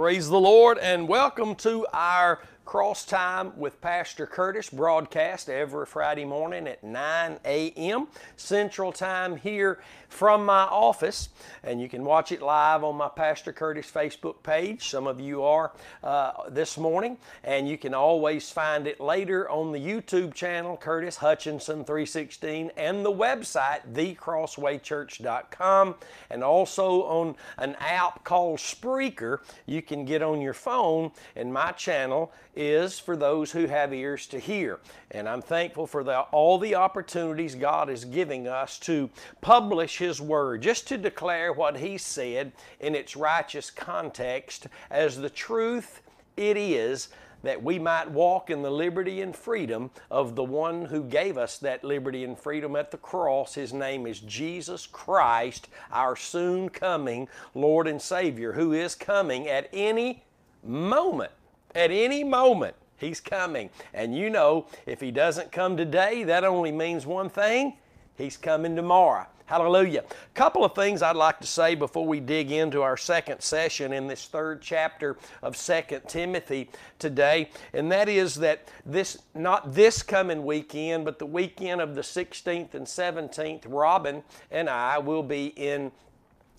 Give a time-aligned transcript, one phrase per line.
[0.00, 6.24] Praise the Lord and welcome to our Cross Time with Pastor Curtis broadcast every Friday
[6.24, 8.06] morning at 9 a.m.
[8.36, 11.30] Central Time here from my office.
[11.64, 14.88] And you can watch it live on my Pastor Curtis Facebook page.
[14.88, 15.72] Some of you are
[16.04, 17.18] uh, this morning.
[17.42, 23.04] And you can always find it later on the YouTube channel, Curtis Hutchinson 316, and
[23.04, 25.94] the website, thecrosswaychurch.com.
[26.30, 31.10] And also on an app called Spreaker, you can get on your phone.
[31.34, 34.80] And my channel is for those who have ears to hear.
[35.10, 39.10] And I'm thankful for the, all the opportunities God is giving us to
[39.40, 45.30] publish His Word, just to declare what He said in its righteous context as the
[45.30, 46.02] truth
[46.36, 47.08] it is
[47.42, 51.58] that we might walk in the liberty and freedom of the one who gave us
[51.58, 53.54] that liberty and freedom at the cross.
[53.54, 59.68] His name is Jesus Christ, our soon coming Lord and Savior, who is coming at
[59.72, 60.22] any
[60.62, 61.32] moment.
[61.74, 62.76] At any moment.
[63.00, 63.70] He's coming.
[63.94, 67.74] And you know, if He doesn't come today, that only means one thing
[68.16, 69.26] He's coming tomorrow.
[69.46, 70.04] Hallelujah.
[70.08, 73.92] A couple of things I'd like to say before we dig into our second session
[73.92, 80.04] in this third chapter of Second Timothy today, and that is that this, not this
[80.04, 84.22] coming weekend, but the weekend of the 16th and 17th, Robin
[84.52, 85.90] and I will be in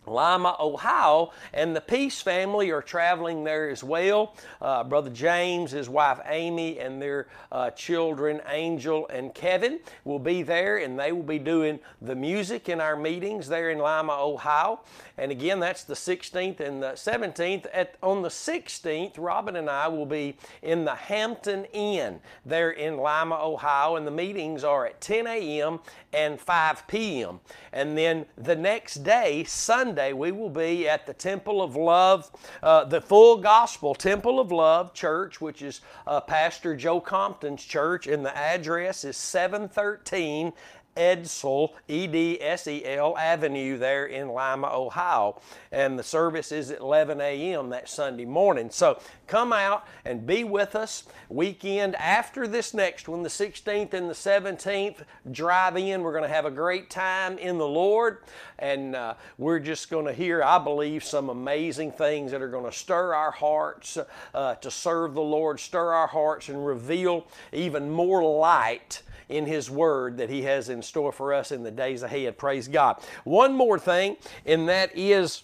[0.07, 4.35] Lima, Ohio, and the Peace family are traveling there as well.
[4.59, 10.41] Uh, Brother James, his wife Amy, and their uh, children Angel and Kevin will be
[10.41, 14.81] there, and they will be doing the music in our meetings there in Lima, Ohio.
[15.17, 17.67] And again, that's the 16th and the 17th.
[17.71, 22.97] At, on the 16th, Robin and I will be in the Hampton Inn there in
[22.97, 25.79] Lima, Ohio, and the meetings are at 10 a.m.
[26.11, 27.39] and 5 p.m.
[27.71, 32.31] And then the next day, Sunday, we will be at the Temple of Love,
[32.63, 38.07] uh, the Full Gospel Temple of Love Church, which is uh, Pastor Joe Compton's church,
[38.07, 40.53] and the address is 713
[40.95, 45.41] Edsel, E D S E L Avenue there in Lima, Ohio.
[45.71, 47.69] And the service is at 11 a.m.
[47.69, 48.69] that Sunday morning.
[48.69, 54.09] So come out and be with us weekend after this next one, the 16th and
[54.09, 54.97] the 17th.
[55.31, 56.01] Drive in.
[56.01, 58.19] We're going to have a great time in the Lord.
[58.59, 62.69] And uh, we're just going to hear, I believe, some amazing things that are going
[62.69, 63.97] to stir our hearts
[64.33, 69.69] uh, to serve the Lord, stir our hearts, and reveal even more light in His
[69.69, 72.37] Word that He has in store for us in the days ahead.
[72.37, 72.97] Praise God.
[73.23, 75.43] One more thing, and that is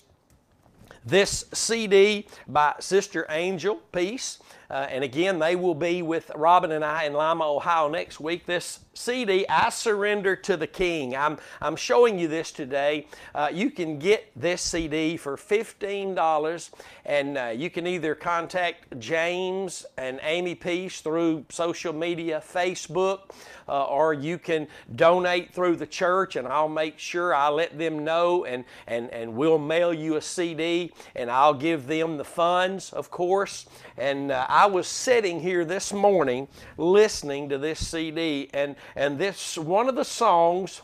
[1.05, 4.39] this CD by Sister Angel Peace.
[4.69, 8.45] Uh, and again, they will be with Robin and I in Lima, Ohio next week.
[8.45, 11.15] This CD, I Surrender to the King.
[11.15, 13.07] I'm, I'm showing you this today.
[13.33, 16.69] Uh, you can get this CD for $15,
[17.05, 23.29] and uh, you can either contact James and Amy Peace through social media, Facebook,
[23.69, 28.03] uh, or you can donate through the church, and I'll make sure I let them
[28.03, 32.91] know, and, and, and we'll mail you a CD, and I'll give them the funds,
[32.93, 33.67] of course.
[33.97, 36.47] And uh, I was sitting here this morning
[36.79, 40.81] listening to this CD, and, and this one of the songs,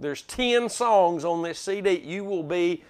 [0.00, 1.98] there's 10 songs on this CD.
[1.98, 2.82] You will be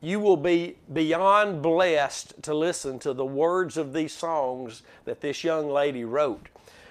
[0.00, 5.44] you will be beyond blessed to listen to the words of these songs that this
[5.44, 6.48] young lady wrote.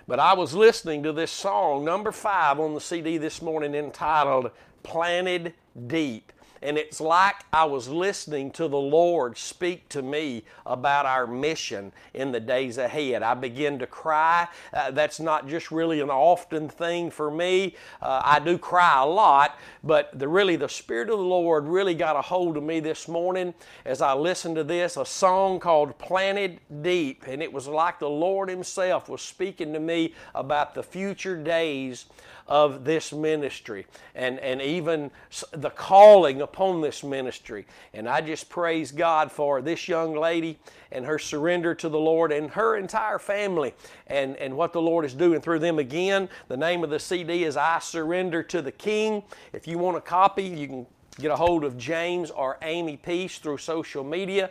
[0.07, 4.51] But I was listening to this song, number five on the CD this morning, entitled
[4.83, 5.55] Planted
[5.87, 6.31] Deep.
[6.61, 11.91] And it's like I was listening to the Lord speak to me about our mission
[12.13, 13.23] in the days ahead.
[13.23, 14.47] I begin to cry.
[14.73, 17.75] Uh, that's not just really an often thing for me.
[18.01, 21.95] Uh, I do cry a lot, but the, really the Spirit of the Lord really
[21.95, 23.53] got a hold of me this morning
[23.85, 27.25] as I listened to this, a song called Planted Deep.
[27.27, 32.05] And it was like the Lord Himself was speaking to me about the future days
[32.51, 35.09] of this ministry and, and even
[35.51, 37.65] the calling upon this ministry.
[37.93, 40.59] And I just praise God for this young lady
[40.91, 43.73] and her surrender to the Lord and her entire family
[44.07, 45.79] and, and what the Lord is doing through them.
[45.79, 49.23] Again, the name of the CD is I Surrender to the King.
[49.53, 50.85] If you want a copy, you can
[51.21, 54.49] get a hold of James or Amy Peace through social media,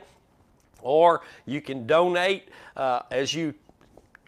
[0.80, 2.48] or you can donate
[2.78, 3.52] uh, as you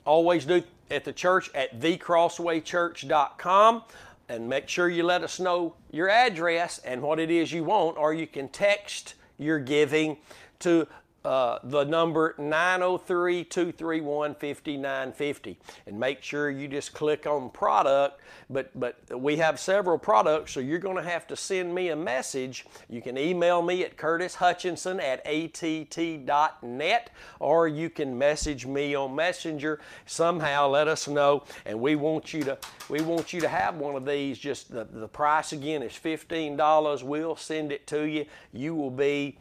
[0.04, 3.82] always do at the church at thecrosswaychurch.com
[4.28, 7.98] and make sure you let us know your address and what it is you want,
[7.98, 10.16] or you can text your giving
[10.60, 10.86] to
[11.24, 18.20] uh, the number 903 231 5950 and make sure you just click on product.
[18.50, 21.96] But, but we have several products, so you're going to have to send me a
[21.96, 22.66] message.
[22.88, 29.14] You can email me at Curtis Hutchinson at att.net or you can message me on
[29.14, 29.80] Messenger.
[30.06, 32.58] Somehow let us know, and we want you to
[32.88, 34.38] we want you to have one of these.
[34.38, 37.02] Just the, the price again is $15.
[37.02, 38.26] We'll send it to you.
[38.52, 39.38] You will be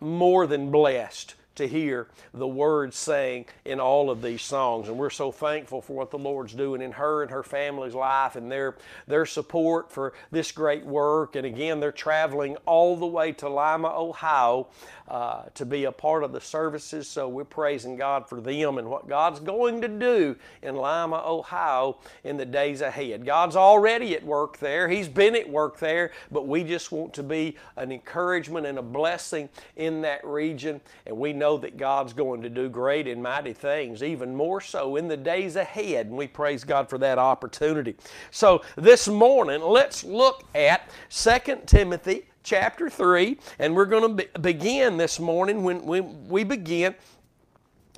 [0.00, 4.88] more than blessed to hear the words sang in all of these songs.
[4.88, 8.36] And we're so thankful for what the Lord's doing in her and her family's life
[8.36, 8.76] and their,
[9.06, 11.34] their support for this great work.
[11.34, 14.68] And again, they're traveling all the way to Lima, Ohio
[15.08, 17.08] uh, to be a part of the services.
[17.08, 21.98] So we're praising God for them and what God's going to do in Lima, Ohio
[22.24, 23.24] in the days ahead.
[23.24, 27.22] God's already at work there, He's been at work there, but we just want to
[27.22, 30.80] be an encouragement and a blessing in that region.
[31.06, 34.96] And we know that God's going to do great and mighty things, even more so
[34.96, 36.06] in the days ahead.
[36.06, 37.96] And we praise God for that opportunity.
[38.30, 44.40] So this morning, let's look at 2 Timothy chapter 3, and we're going to be,
[44.40, 45.84] begin this morning when,
[46.28, 46.94] we begin.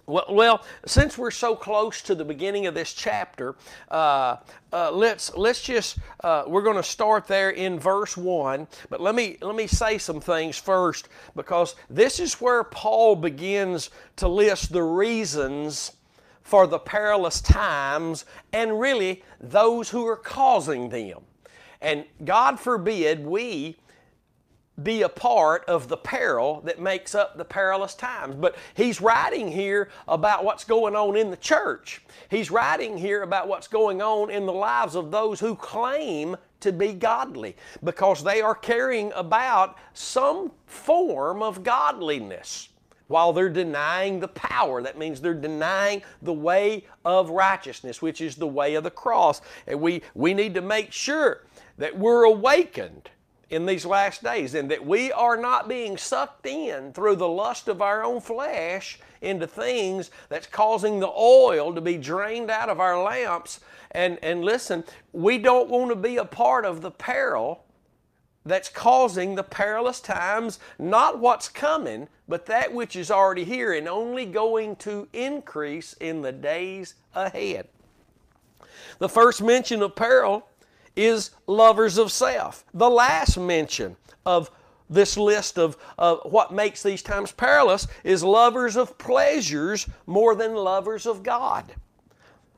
[0.06, 3.56] Well, well, since we're so close to the beginning of this chapter,
[3.90, 4.36] uh,
[4.72, 8.66] uh, let's let's just uh, we're going to start there in verse one.
[8.88, 13.90] But let me let me say some things first because this is where Paul begins
[14.16, 15.92] to list the reasons
[16.40, 18.24] for the perilous times
[18.54, 21.20] and really those who are causing them.
[21.82, 23.76] And God forbid we
[24.82, 28.34] be a part of the peril that makes up the perilous times.
[28.34, 32.02] But he's writing here about what's going on in the church.
[32.30, 36.72] He's writing here about what's going on in the lives of those who claim to
[36.72, 42.68] be godly because they are carrying about some form of godliness
[43.06, 44.82] while they're denying the power.
[44.82, 49.40] That means they're denying the way of righteousness, which is the way of the cross.
[49.66, 51.44] And we, we need to make sure
[51.78, 53.10] that we're awakened
[53.50, 57.68] in these last days and that we are not being sucked in through the lust
[57.68, 62.80] of our own flesh into things that's causing the oil to be drained out of
[62.80, 63.60] our lamps.
[63.92, 67.64] And and listen we don't want to be a part of the peril
[68.44, 73.88] that's causing the perilous times not what's coming but that which is already here and
[73.88, 77.66] only going to increase in the days ahead.
[78.98, 80.47] The first mention of peril
[80.98, 82.64] is lovers of self.
[82.74, 83.96] The last mention
[84.26, 84.50] of
[84.90, 90.54] this list of uh, what makes these times perilous is lovers of pleasures more than
[90.54, 91.72] lovers of God.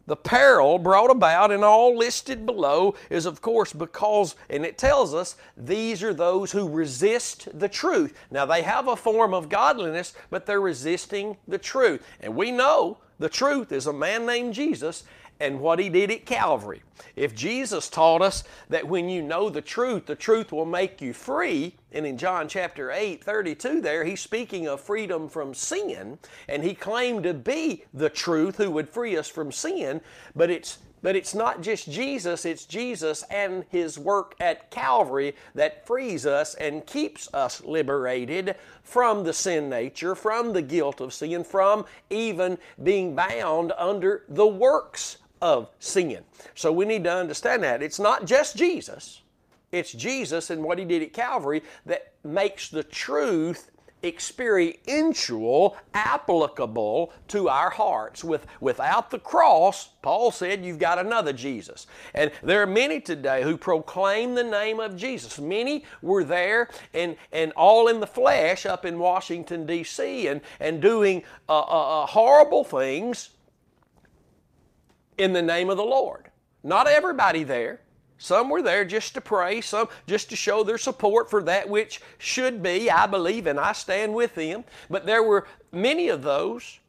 [0.06, 5.14] The peril brought about and all listed below is, of course, because, and it tells
[5.14, 8.18] us, these are those who resist the truth.
[8.30, 12.04] Now, they have a form of godliness, but they're resisting the truth.
[12.20, 15.04] And we know the truth is a man named Jesus,
[15.40, 16.82] and what he did at Calvary.
[17.16, 21.12] If Jesus taught us that when you know the truth, the truth will make you
[21.12, 26.62] free, and in John chapter 8, 32, there, he's speaking of freedom from sin, and
[26.62, 30.00] he claimed to be the truth who would free us from sin,
[30.36, 35.86] but it's but it's not just Jesus, it's Jesus and His work at Calvary that
[35.86, 41.42] frees us and keeps us liberated from the sin nature, from the guilt of sin,
[41.44, 46.24] from even being bound under the works of sin.
[46.54, 47.82] So we need to understand that.
[47.82, 49.22] It's not just Jesus,
[49.72, 53.70] it's Jesus and what He did at Calvary that makes the truth
[54.02, 58.24] experiential, applicable to our hearts.
[58.24, 61.86] With, without the cross, Paul said, you've got another Jesus.
[62.14, 65.38] And there are many today who proclaim the name of Jesus.
[65.38, 70.80] Many were there and, and all in the flesh up in Washington, D.C., and, and
[70.80, 73.30] doing uh, uh, uh horrible things
[75.20, 76.30] in the name of the Lord.
[76.62, 77.80] Not everybody there.
[78.16, 82.00] Some were there just to pray, some just to show their support for that which
[82.18, 84.64] should be, I believe, and I stand with them.
[84.88, 86.80] But there were many of those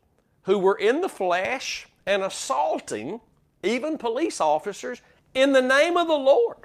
[0.44, 3.22] who were in the flesh and assaulting
[3.64, 5.02] even police officers
[5.34, 6.58] in the name of the Lord.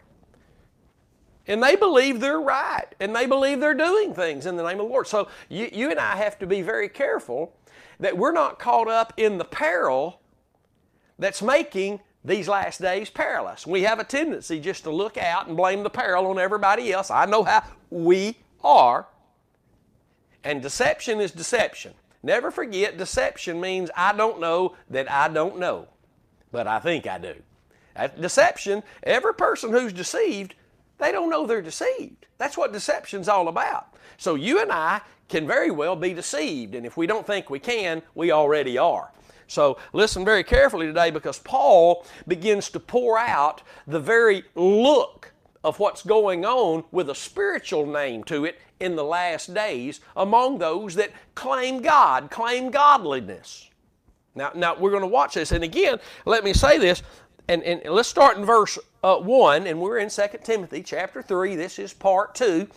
[1.46, 4.87] And they believe they're right, and they believe they're doing things in the name of
[4.87, 5.06] the Lord.
[5.06, 7.52] So you, you and I have to be very careful
[8.00, 10.20] that we're not caught up in the peril
[11.18, 13.66] that's making these last days perilous.
[13.66, 17.11] We have a tendency just to look out and blame the peril on everybody else.
[17.11, 19.06] I know how we are.
[20.42, 21.94] And deception is deception.
[22.23, 25.88] Never forget, deception means I don't know that I don't know,
[26.50, 27.35] but I think I do.
[27.94, 30.54] At deception, every person who's deceived
[30.99, 32.26] They don't know they're deceived.
[32.38, 33.94] That's what deception's all about.
[34.16, 37.58] So you and I can very well be deceived, and if we don't think we
[37.58, 39.11] can, we already are.
[39.46, 45.78] So listen very carefully today because Paul begins to pour out the very look of
[45.78, 50.94] what's going on with a spiritual name to it in the last days among those
[50.94, 53.70] that claim God, claim godliness.
[54.34, 55.50] Now, now we're going to watch this.
[55.50, 57.02] And again, let me say this,
[57.48, 61.56] and, and let's start in verse uh, 1, and we're in 2 Timothy chapter 3.
[61.56, 62.68] This is part 2.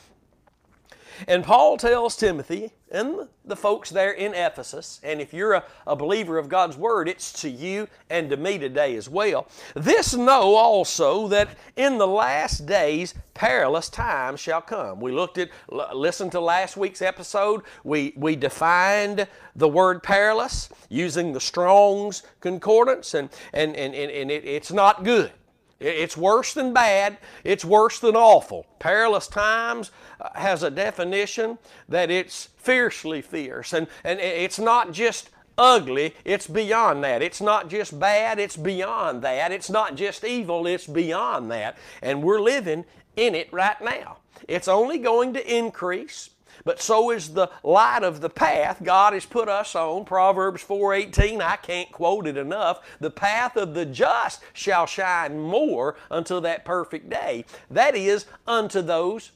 [1.27, 5.95] And Paul tells Timothy and the folks there in Ephesus, and if you're a, a,
[5.95, 9.47] believer of God's Word, it's to you and to me today as well.
[9.75, 14.99] This know also that in the last days perilous times shall come.
[14.99, 15.49] We looked at,
[15.93, 17.61] listened to last week's episode.
[17.83, 24.45] We, we defined the word perilous using the Strong's Concordance, and, and, and, and it,
[24.45, 25.31] it's not good.
[25.79, 27.17] It's worse than bad.
[27.43, 28.65] It's worse than awful.
[28.79, 31.57] Perilous times uh, has a definition
[31.87, 33.73] that it's fiercely fierce.
[33.73, 37.21] And, and it's not just ugly, it's beyond that.
[37.21, 39.51] It's not just bad, it's beyond that.
[39.51, 41.77] It's not just evil, it's beyond that.
[42.01, 44.17] And we're living in it right now.
[44.47, 46.29] It's only going to increase
[46.69, 50.05] but so is the light of the path God has put us on.
[50.05, 52.81] Proverbs 4:18, I can't quote it enough.
[52.99, 57.43] The path of the just shall shine more until that perfect day.
[57.71, 59.31] That is unto those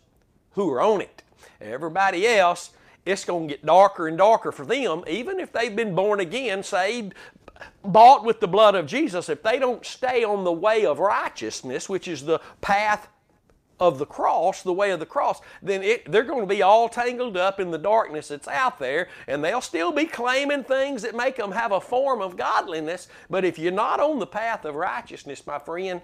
[0.51, 1.23] who are on it.
[1.59, 2.69] Everybody else,
[3.03, 6.61] it's going to get darker and darker for them, even if they've been born again,
[6.61, 7.15] saved,
[7.83, 9.27] bought with the blood of Jesus.
[9.27, 13.07] If they don't stay on the way of righteousness, which is the path
[13.83, 16.87] of the cross, the way of the cross, then it, they're going to be all
[16.87, 21.13] tangled up in the darkness that's out there, and they'll still be claiming things that
[21.13, 23.09] make them have a form of godliness.
[23.29, 25.99] But if you're not on the path of righteousness, my friend,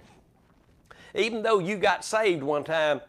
[1.16, 3.00] even though you got saved one time,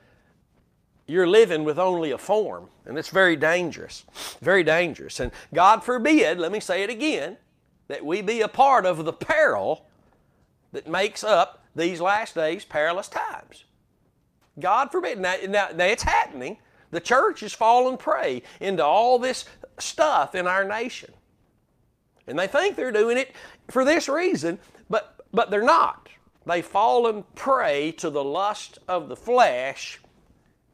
[1.09, 4.05] you're living with only a form, and it's very dangerous.
[4.41, 5.19] Very dangerous.
[5.19, 7.37] And God forbid, let me say it again,
[7.89, 9.85] that we be a part of the peril
[10.71, 13.65] that makes up these last days perilous times.
[14.59, 15.19] God forbid.
[15.19, 16.59] Now, now, now it's happening.
[16.91, 19.45] The church is falling prey into all this
[19.79, 21.13] stuff in our nation.
[22.27, 23.33] And they think they're doing it
[23.69, 26.09] for this reason, but, but they're not.
[26.47, 30.01] They've fallen prey to the lust of the flesh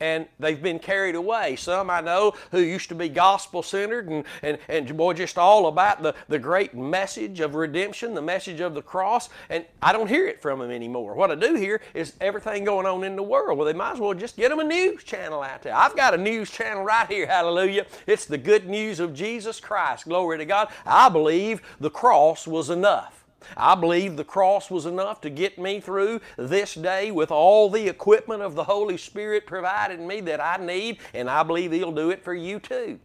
[0.01, 1.57] and they've been carried away.
[1.57, 5.67] Some I know who used to be gospel centered and, and, and boy, just all
[5.67, 10.09] about the, the great message of redemption, the message of the cross, and I don't
[10.09, 11.15] hear it from them anymore.
[11.15, 13.59] What I do hear is everything going on in the world.
[13.59, 15.75] Well, they might as well just get them a news channel out there.
[15.75, 17.87] I've got a news channel right here, hallelujah.
[18.07, 20.05] It's the good news of Jesus Christ.
[20.05, 20.69] Glory to God.
[20.85, 23.26] I believe the cross was enough.
[23.57, 27.89] I believe the cross was enough to get me through this day with all the
[27.89, 32.11] equipment of the Holy Spirit provided me that I need, and I believe He'll do
[32.11, 32.99] it for you too.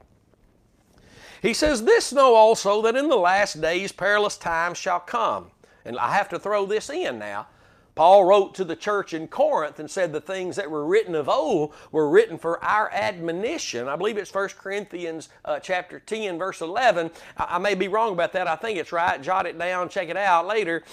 [1.41, 5.51] He says, This know also that in the last days perilous times shall come.
[5.83, 7.47] And I have to throw this in now.
[7.95, 11.27] Paul wrote to the church in Corinth and said the things that were written of
[11.27, 13.87] old were written for our admonition.
[13.87, 17.11] I believe it's 1 Corinthians uh, chapter 10, verse 11.
[17.37, 18.47] I, I may be wrong about that.
[18.47, 19.21] I think it's right.
[19.21, 20.83] Jot it down, check it out later.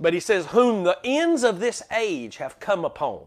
[0.00, 3.20] But he says, Whom the ends of this age have come upon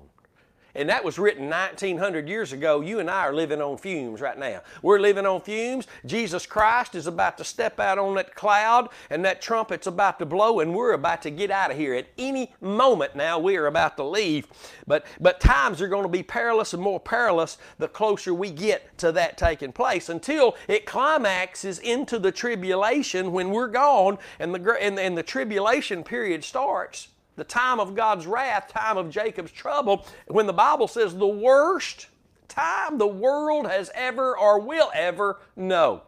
[0.75, 2.81] and that was written 1900 years ago.
[2.81, 4.61] You and I are living on fumes right now.
[4.81, 5.87] We're living on fumes.
[6.05, 10.25] Jesus Christ is about to step out on that cloud, and that trumpet's about to
[10.25, 11.93] blow, and we're about to get out of here.
[11.93, 14.47] At any moment now, we are about to leave.
[14.87, 18.97] But, but times are going to be perilous and more perilous the closer we get
[18.99, 24.77] to that taking place until it climaxes into the tribulation when we're gone and the,
[24.81, 27.09] and, and the tribulation period starts
[27.41, 32.05] the time of God's wrath, time of Jacob's trouble, when the Bible says the worst
[32.47, 36.03] time the world has ever or will ever know.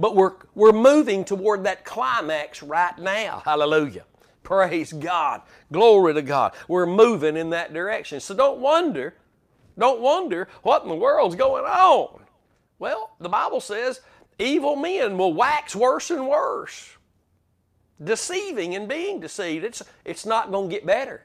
[0.00, 3.42] But we're, we're moving toward that climax right now.
[3.44, 4.04] Hallelujah.
[4.42, 5.42] Praise God.
[5.70, 6.52] Glory to God.
[6.66, 8.18] We're moving in that direction.
[8.18, 9.14] So don't wonder,
[9.78, 12.24] don't wonder what in the world's going on.
[12.80, 14.00] Well, the Bible says
[14.40, 16.96] evil men will wax worse and worse
[18.04, 19.64] deceiving and being deceived.
[19.64, 21.22] It's, it's not going to get better.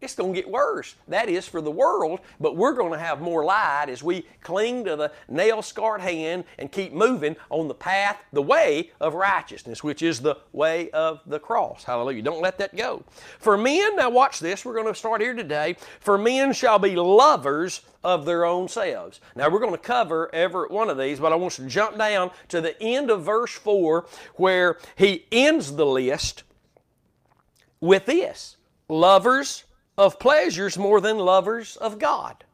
[0.00, 0.94] It's going to get worse.
[1.08, 4.84] That is for the world, but we're going to have more light as we cling
[4.84, 9.82] to the nail scarred hand and keep moving on the path, the way of righteousness,
[9.82, 11.84] which is the way of the cross.
[11.84, 12.22] Hallelujah.
[12.22, 13.04] Don't let that go.
[13.38, 15.76] For men, now watch this, we're going to start here today.
[16.00, 19.20] For men shall be lovers of their own selves.
[19.34, 21.96] Now we're going to cover every one of these, but I want you to jump
[21.96, 26.42] down to the end of verse 4 where he ends the list
[27.80, 28.56] with this
[28.88, 29.64] lovers
[29.98, 32.44] of pleasures more than lovers of God.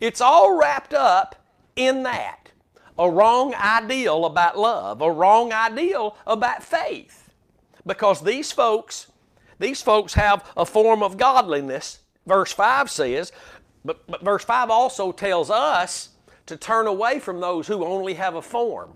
[0.00, 1.36] It's all wrapped up
[1.76, 2.50] in that.
[2.98, 7.30] A wrong ideal about love, a wrong ideal about faith.
[7.86, 9.06] Because these folks,
[9.58, 13.32] these folks have a form of godliness, verse 5 says,
[13.84, 16.10] but, but verse 5 also tells us
[16.46, 18.92] to turn away from those who only have a form.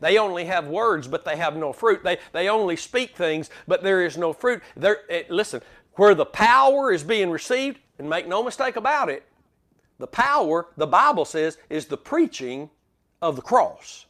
[0.00, 2.04] They only have words, but they have no fruit.
[2.04, 4.62] They, they only speak things, but there is no fruit.
[4.76, 5.62] There, eh, listen,
[5.98, 9.24] where the power is being received, and make no mistake about it,
[9.98, 12.70] the power, the Bible says, is the preaching
[13.20, 14.06] of the cross.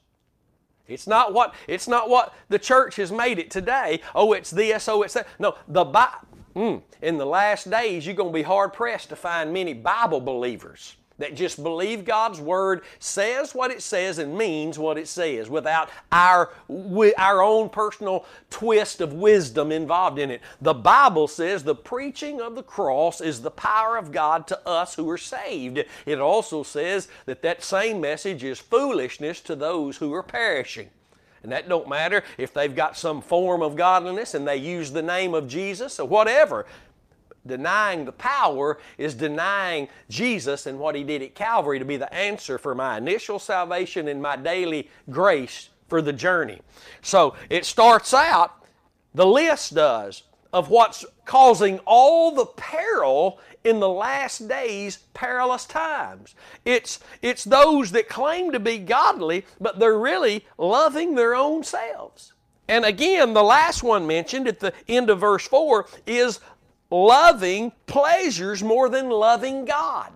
[0.87, 4.01] It's not what it's not what the church has made it today.
[4.15, 4.87] Oh, it's this.
[4.89, 5.27] Oh, it's that.
[5.39, 5.85] No, the
[6.55, 10.21] mm, in the last days, you're going to be hard pressed to find many Bible
[10.21, 15.51] believers that just believe God's word says what it says and means what it says
[15.51, 16.51] without our,
[17.19, 20.41] our own personal twist of wisdom involved in it.
[20.61, 24.95] The Bible says the preaching of the cross is the power of God to us
[24.95, 25.85] who are saved.
[26.07, 30.91] It also says that that same message is foolishness to those who are perishing.
[31.43, 35.03] And that don't matter if they've got some form of godliness and they use the
[35.03, 36.67] name of Jesus or whatever
[37.47, 42.13] denying the power is denying Jesus and what He did at Calvary to be the
[42.13, 46.61] answer for my initial salvation and my daily grace for the journey.
[47.03, 48.65] So it starts out,
[49.15, 56.35] the list does, of what's causing all the peril in the last days perilous times.
[56.65, 62.33] It's, it's those that claim to be godly, but they're really loving their own selves.
[62.67, 66.41] And again, the last one mentioned at the end of verse 4 is
[66.91, 70.13] loving pleasures more than loving God.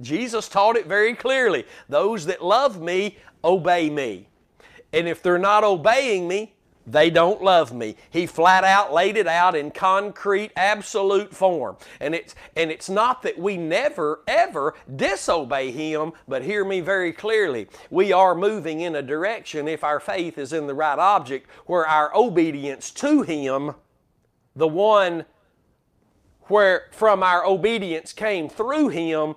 [0.00, 1.64] Jesus taught it very clearly.
[1.88, 4.28] Those that love me obey me.
[4.92, 6.54] And if they're not obeying me,
[6.86, 7.96] they don't love me.
[8.10, 11.76] He flat out laid it out in concrete, absolute form.
[12.00, 17.12] And it's, and it's not that we never, ever disobey Him, but hear me very
[17.12, 17.68] clearly.
[17.90, 21.86] We are moving in a direction, if our faith is in the right object, where
[21.86, 23.74] our obedience to Him
[24.56, 25.24] the one
[26.44, 29.34] where from our obedience came through him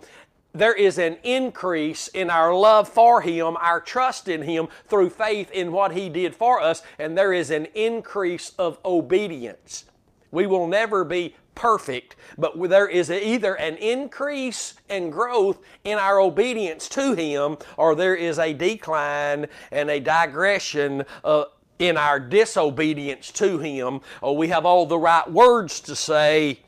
[0.57, 5.51] there is an increase in our love for Him, our trust in Him through faith
[5.51, 9.85] in what He did for us, and there is an increase of obedience.
[10.31, 16.19] We will never be perfect, but there is either an increase and growth in our
[16.19, 21.45] obedience to Him, or there is a decline and a digression uh,
[21.79, 26.59] in our disobedience to Him, or we have all the right words to say,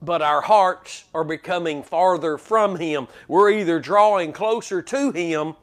[0.00, 3.08] but our hearts are becoming farther from Him.
[3.28, 5.54] We're either drawing closer to Him,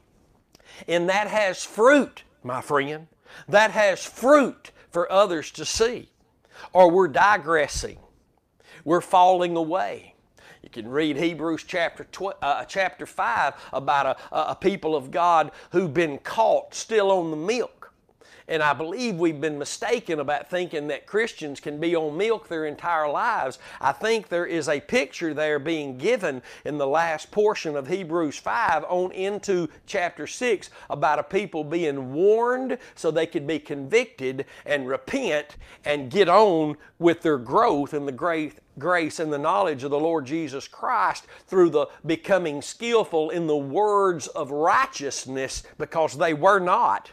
[0.88, 3.08] and that has fruit, my friend.
[3.48, 6.10] That has fruit for others to see.
[6.74, 7.98] Or we're digressing.
[8.84, 10.16] We're falling away.
[10.64, 15.52] You can read Hebrews chapter, tw- uh, chapter 5 about a, a people of God
[15.72, 17.79] who've been caught still on the milk
[18.50, 22.66] and I believe we've been mistaken about thinking that Christians can be on milk their
[22.66, 23.60] entire lives.
[23.80, 28.38] I think there is a picture there being given in the last portion of Hebrews
[28.38, 34.46] 5 on into chapter 6 about a people being warned so they could be convicted
[34.66, 39.84] and repent and get on with their growth in the great grace and the knowledge
[39.84, 46.18] of the Lord Jesus Christ through the becoming skillful in the words of righteousness because
[46.18, 47.12] they were not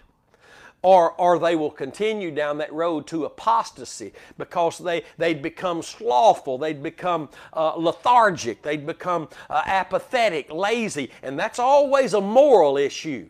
[0.82, 6.58] or, or they will continue down that road to apostasy because they, they'd become slothful,
[6.58, 13.28] they'd become uh, lethargic, they'd become uh, apathetic, lazy, and that's always a moral issue.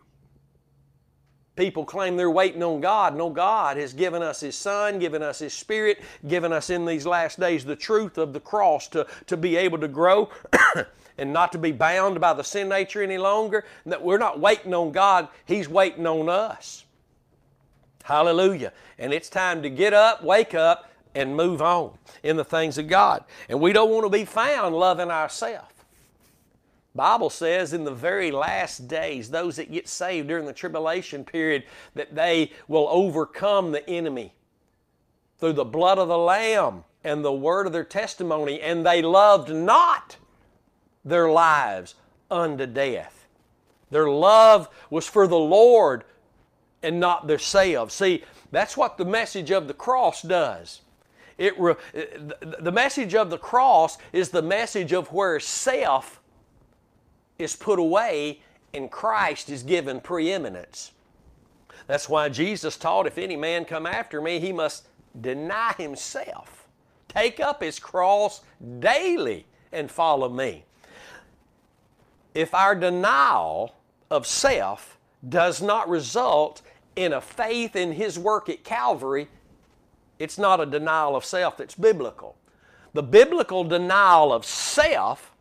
[1.56, 3.16] People claim they're waiting on God.
[3.16, 7.06] No, God has given us His Son, given us His Spirit, given us in these
[7.06, 10.28] last days the truth of the cross to, to be able to grow
[11.18, 13.64] and not to be bound by the sin nature any longer.
[13.87, 16.85] That we're not waiting on God, He's waiting on us.
[18.07, 18.73] Hallelujah.
[19.01, 21.90] And it's time to get up, wake up, and move on
[22.23, 23.25] in the things of God.
[23.49, 25.73] And we don't want to be found loving ourselves.
[26.95, 31.64] Bible says in the very last days, those that get saved during the tribulation period,
[31.97, 34.33] that they will overcome the enemy
[35.38, 39.53] through the blood of the Lamb and the word of their testimony, and they loved
[39.53, 40.16] not
[41.05, 41.97] their lives
[42.31, 43.27] unto death.
[43.90, 46.05] Their love was for the Lord
[46.87, 47.94] and not themselves.
[47.94, 48.22] See,
[48.53, 50.83] that's what the message of the cross does.
[51.37, 51.75] It re,
[52.61, 56.20] the message of the cross is the message of where self
[57.38, 58.40] is put away
[58.72, 60.92] and Christ is given preeminence.
[61.87, 64.88] That's why Jesus taught if any man come after me, he must
[65.20, 66.57] deny himself
[67.09, 68.42] take up his cross
[68.79, 70.64] daily and follow me.
[72.35, 73.75] If our denial
[74.11, 76.61] of self does not result
[76.96, 79.28] in a faith in his work at Calvary,
[80.18, 82.37] it's not a denial of self that's biblical.
[82.94, 85.32] The biblical denial of self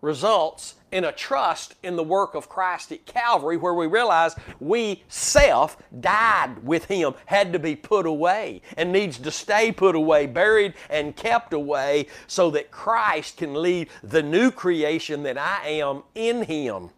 [0.00, 5.04] results in a trust in the work of Christ at Calvary where we realize we
[5.08, 10.26] self died with Him, had to be put away, and needs to stay put away,
[10.26, 16.02] buried and kept away, so that Christ can lead the new creation that I am
[16.14, 16.90] in Him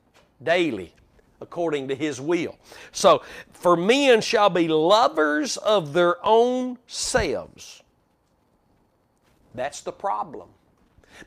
[0.43, 0.95] daily
[1.41, 2.57] according to His will.
[2.93, 3.23] So,
[3.53, 7.83] for men shall be lovers of their own selves.
[9.55, 10.49] That's the problem.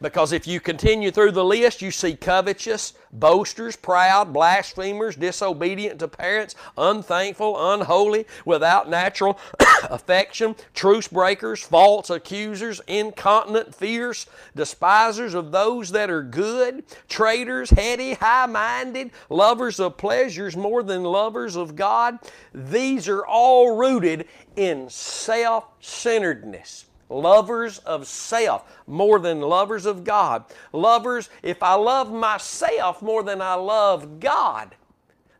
[0.01, 6.07] Because if you continue through the list, you see covetous, boasters, proud, blasphemers, disobedient to
[6.07, 9.39] parents, unthankful, unholy, without natural
[9.83, 14.25] affection, truce breakers, false accusers, incontinent, fierce,
[14.55, 21.03] despisers of those that are good, traitors, heady, high minded, lovers of pleasures more than
[21.03, 22.17] lovers of God.
[22.53, 30.45] These are all rooted in self centeredness lovers of self more than lovers of God.
[30.71, 34.75] Lovers, if I love myself more than I love God,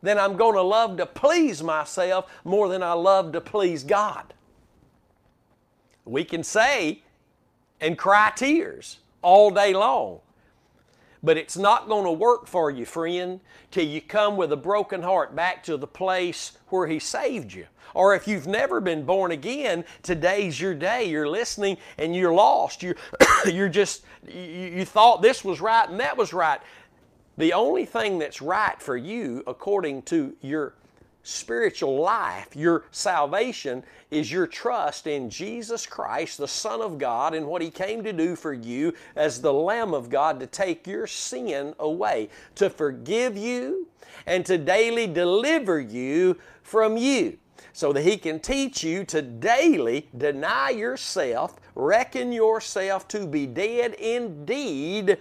[0.02, 4.34] then I'm going to love to please myself more than I love to please God.
[6.06, 7.02] We can say
[7.80, 10.20] and cry tears all day long,
[11.24, 13.40] but it's not going to work for you, friend,
[13.72, 17.66] till you come with a broken heart back to the place where He saved you.
[17.94, 21.06] Or if you've never been born again, today's your day.
[21.06, 22.84] You're listening and you're lost.
[22.84, 22.96] You're,
[23.46, 26.60] you're just, you, you thought this was right and that was right.
[27.38, 30.74] The only thing that's right for you, according to your
[31.24, 37.48] spiritual life, your salvation, is your trust in Jesus Christ, the Son of God, and
[37.48, 41.08] what He came to do for you as the Lamb of God to take your
[41.08, 43.88] sin away, to forgive you,
[44.28, 47.38] and to daily deliver you from you
[47.72, 53.94] so that He can teach you to daily deny yourself, reckon yourself to be dead
[53.96, 55.18] indeed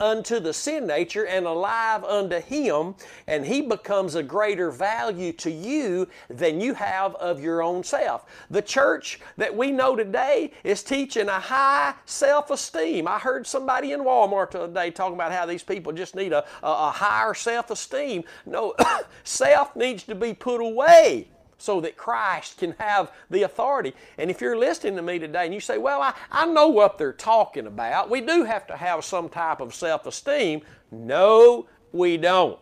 [0.00, 2.94] unto the sin nature and alive unto Him,
[3.26, 8.26] and He becomes a greater value to you than you have of your own self.
[8.50, 13.08] The church that we know today is teaching a high self esteem.
[13.08, 16.68] I heard somebody in Walmart today talking about how these people just need a, a,
[16.68, 18.24] a higher self esteem.
[18.44, 18.74] No,
[19.24, 21.28] self needs to be put away
[21.58, 23.94] so that Christ can have the authority.
[24.18, 26.98] And if you're listening to me today and you say, Well, I, I know what
[26.98, 30.62] they're talking about, we do have to have some type of self esteem.
[30.90, 32.58] No, we don't.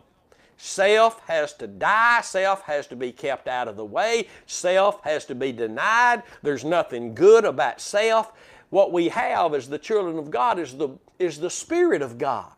[0.57, 2.21] Self has to die.
[2.21, 4.27] Self has to be kept out of the way.
[4.45, 6.23] Self has to be denied.
[6.43, 8.31] There's nothing good about self.
[8.69, 12.51] What we have as the children of God is the, is the Spirit of God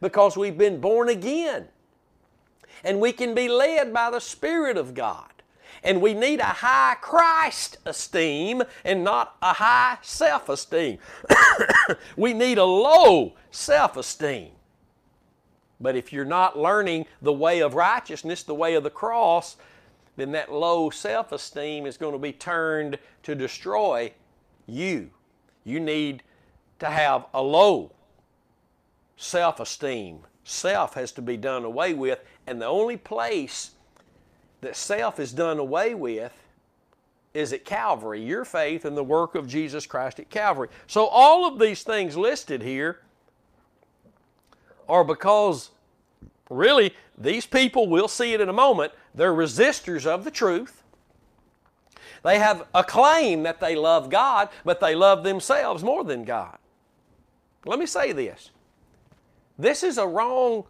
[0.00, 1.68] because we've been born again.
[2.82, 5.33] And we can be led by the Spirit of God.
[5.84, 10.98] And we need a high Christ esteem and not a high self esteem.
[12.16, 14.52] we need a low self esteem.
[15.78, 19.56] But if you're not learning the way of righteousness, the way of the cross,
[20.16, 24.12] then that low self esteem is going to be turned to destroy
[24.66, 25.10] you.
[25.64, 26.22] You need
[26.78, 27.92] to have a low
[29.16, 30.20] self esteem.
[30.44, 33.72] Self has to be done away with, and the only place
[34.64, 36.32] that self is done away with
[37.32, 40.68] is at Calvary, your faith in the work of Jesus Christ at Calvary.
[40.86, 43.00] So, all of these things listed here
[44.88, 45.70] are because
[46.48, 50.82] really these people, we'll see it in a moment, they're resistors of the truth.
[52.22, 56.56] They have a claim that they love God, but they love themselves more than God.
[57.66, 58.50] Let me say this
[59.58, 60.64] this is a wrong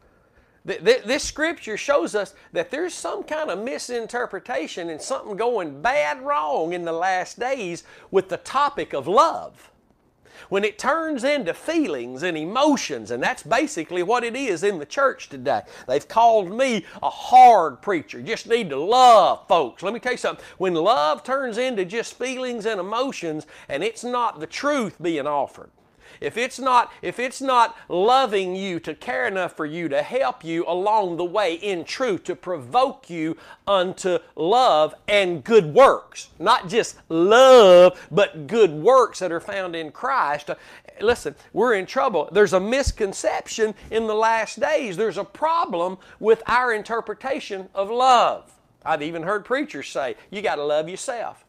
[0.65, 6.73] this scripture shows us that there's some kind of misinterpretation and something going bad wrong
[6.73, 9.71] in the last days with the topic of love.
[10.49, 14.87] When it turns into feelings and emotions, and that's basically what it is in the
[14.87, 15.63] church today.
[15.87, 18.21] They've called me a hard preacher.
[18.21, 19.83] Just need to love folks.
[19.83, 20.45] Let me tell you something.
[20.59, 25.71] When love turns into just feelings and emotions, and it's not the truth being offered,
[26.21, 30.45] if it's not if it's not loving you to care enough for you to help
[30.45, 36.69] you along the way in truth to provoke you unto love and good works not
[36.69, 40.55] just love but good works that are found in Christ uh,
[41.01, 42.29] listen we're in trouble.
[42.33, 44.97] There's a misconception in the last days.
[44.97, 48.53] There's a problem with our interpretation of love.
[48.85, 51.45] I've even heard preachers say you got to love yourself.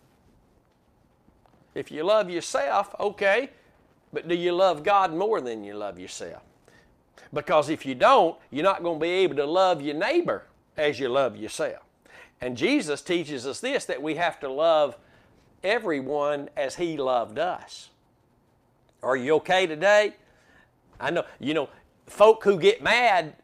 [1.74, 3.50] If you love yourself, okay,
[4.16, 6.42] but do you love God more than you love yourself?
[7.34, 10.46] Because if you don't, you're not going to be able to love your neighbor
[10.78, 11.84] as you love yourself.
[12.40, 14.98] And Jesus teaches us this that we have to love
[15.64, 17.90] everyone as He loved us.
[19.04, 20.16] Are you okay today?
[20.98, 21.68] I know, you know,
[22.08, 23.36] folk who get mad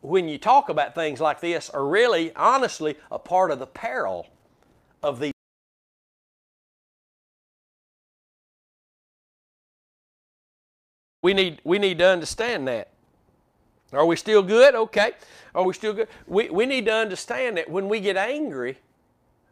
[0.00, 4.26] when you talk about things like this are really, honestly, a part of the peril
[5.04, 5.32] of these.
[11.22, 12.88] We need, we need to understand that.
[13.92, 14.74] Are we still good?
[14.74, 15.12] Okay.
[15.54, 16.08] Are we still good?
[16.26, 18.78] We, we need to understand that when we get angry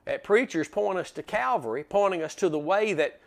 [0.07, 3.21] at preachers pointing us to Calvary, pointing us to the way that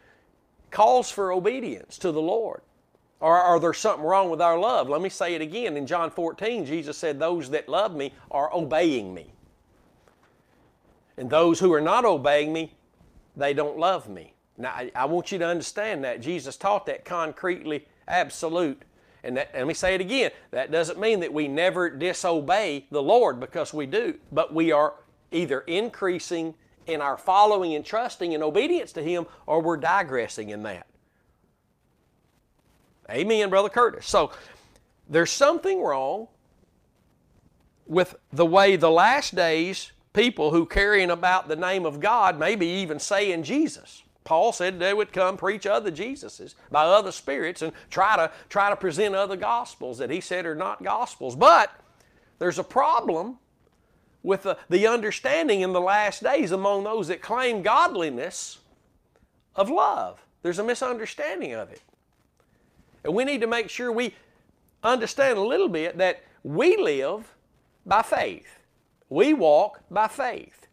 [0.72, 2.62] calls for obedience to the Lord,
[3.20, 4.90] or are there something wrong with our love?
[4.90, 5.78] Let me say it again.
[5.78, 9.32] In John 14, Jesus said, Those that love me are obeying me.
[11.18, 12.74] And those who are not obeying me,
[13.38, 14.34] they don't love me.
[14.58, 16.22] Now, I, I want you to understand that.
[16.22, 18.82] Jesus taught that concretely, absolute.
[19.24, 20.32] And that, let me say it again.
[20.52, 24.96] That doesn't mean that we never disobey the Lord because we do, but we are
[25.32, 30.64] either increasing in our following and trusting and obedience to Him or we're digressing in
[30.64, 30.88] that.
[33.10, 34.06] Amen, Brother Curtis.
[34.06, 34.32] So
[35.10, 36.28] there's something wrong
[37.86, 42.66] with the way the last days people who carrying about the name of God, maybe
[42.66, 44.04] even saying Jesus.
[44.24, 48.70] Paul said they would come preach other Jesuses by other spirits and try to try
[48.70, 51.36] to present other gospels that he said are not gospels.
[51.36, 51.72] But
[52.40, 53.40] there's a problem
[54.24, 58.60] with the, the understanding in the last days among those that claim godliness
[59.56, 60.26] of love.
[60.42, 61.82] There's a misunderstanding of it.
[63.04, 64.14] And we need to make sure we
[64.84, 67.36] understand a little bit that we live
[67.86, 68.60] by faith.
[69.10, 70.68] We walk by faith.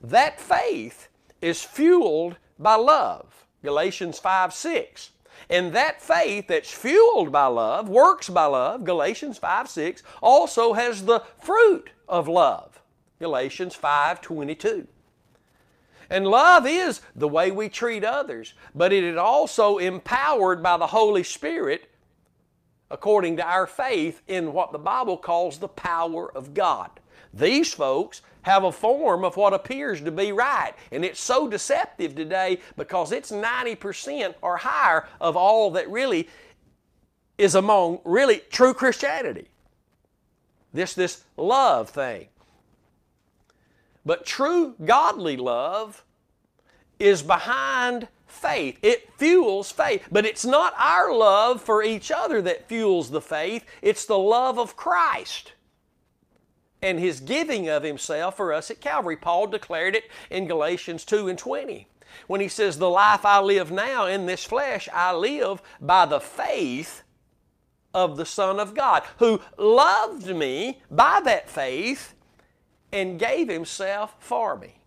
[0.00, 1.08] That faith
[1.40, 3.46] is fueled by love.
[3.62, 5.10] Galatians 5 6.
[5.48, 11.04] And that faith that's fueled by love, works by love, Galatians 5 6, also has
[11.04, 12.80] the fruit of love.
[13.18, 14.86] Galatians 5 22.
[16.08, 20.86] And love is the way we treat others, but it is also empowered by the
[20.86, 21.90] Holy Spirit
[22.90, 26.90] according to our faith in what the Bible calls the power of God.
[27.34, 30.72] These folks have a form of what appears to be right.
[30.92, 36.28] And it's so deceptive today because it's 90% or higher of all that really
[37.38, 39.48] is among really true Christianity.
[40.72, 42.28] This, this love thing.
[44.04, 46.04] But true godly love
[47.00, 48.78] is behind faith.
[48.80, 50.06] It fuels faith.
[50.12, 54.56] But it's not our love for each other that fuels the faith, it's the love
[54.56, 55.54] of Christ
[56.86, 59.16] and his giving of himself for us at Calvary.
[59.16, 61.88] Paul declared it in Galatians 2 and 20
[62.28, 66.20] when he says, The life I live now in this flesh, I live by the
[66.20, 67.02] faith
[67.92, 72.14] of the Son of God, who loved me by that faith
[72.92, 74.78] and gave himself for me.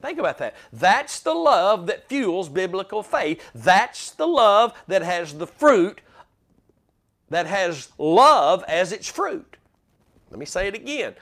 [0.00, 0.54] Think about that.
[0.72, 3.42] That's the love that fuels biblical faith.
[3.54, 6.00] That's the love that has the fruit,
[7.28, 9.58] that has love as its fruit.
[10.30, 11.14] Let me say it again.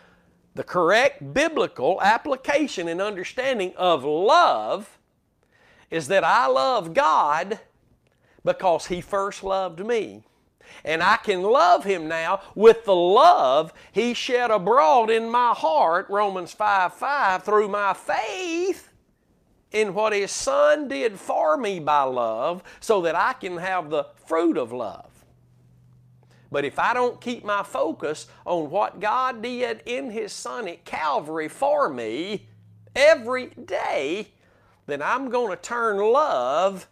[0.54, 4.98] The correct biblical application and understanding of love
[5.90, 7.60] is that I love God
[8.44, 10.24] because He first loved me.
[10.84, 16.06] And I can love Him now with the love He shed abroad in my heart,
[16.08, 18.90] Romans 5 5, through my faith
[19.70, 24.06] in what His Son did for me by love, so that I can have the
[24.26, 25.11] fruit of love.
[26.52, 30.84] But if I don't keep my focus on what God did in His Son at
[30.84, 32.46] Calvary for me
[32.94, 34.28] every day,
[34.86, 36.88] then I'm going to turn love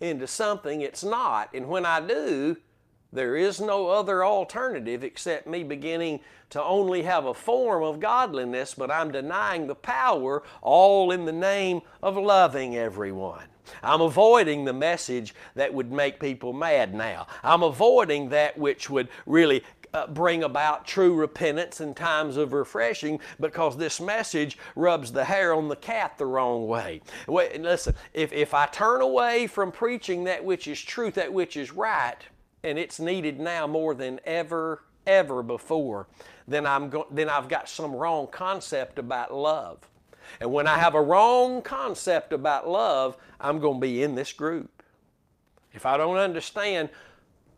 [0.00, 1.48] into something it's not.
[1.54, 2.58] And when I do,
[3.10, 8.74] there is no other alternative except me beginning to only have a form of godliness,
[8.74, 13.44] but I'm denying the power, all in the name of loving everyone.
[13.82, 17.26] I'm avoiding the message that would make people mad now.
[17.42, 23.20] I'm avoiding that which would really uh, bring about true repentance and times of refreshing
[23.40, 27.00] because this message rubs the hair on the cat the wrong way.
[27.26, 31.56] Wait, listen, if, if I turn away from preaching that which is truth, that which
[31.56, 32.18] is right,
[32.62, 36.06] and it's needed now more than ever, ever before,
[36.46, 39.78] then, I'm go- then I've got some wrong concept about love.
[40.38, 44.32] And when I have a wrong concept about love, I'm going to be in this
[44.32, 44.82] group.
[45.72, 46.90] If I don't understand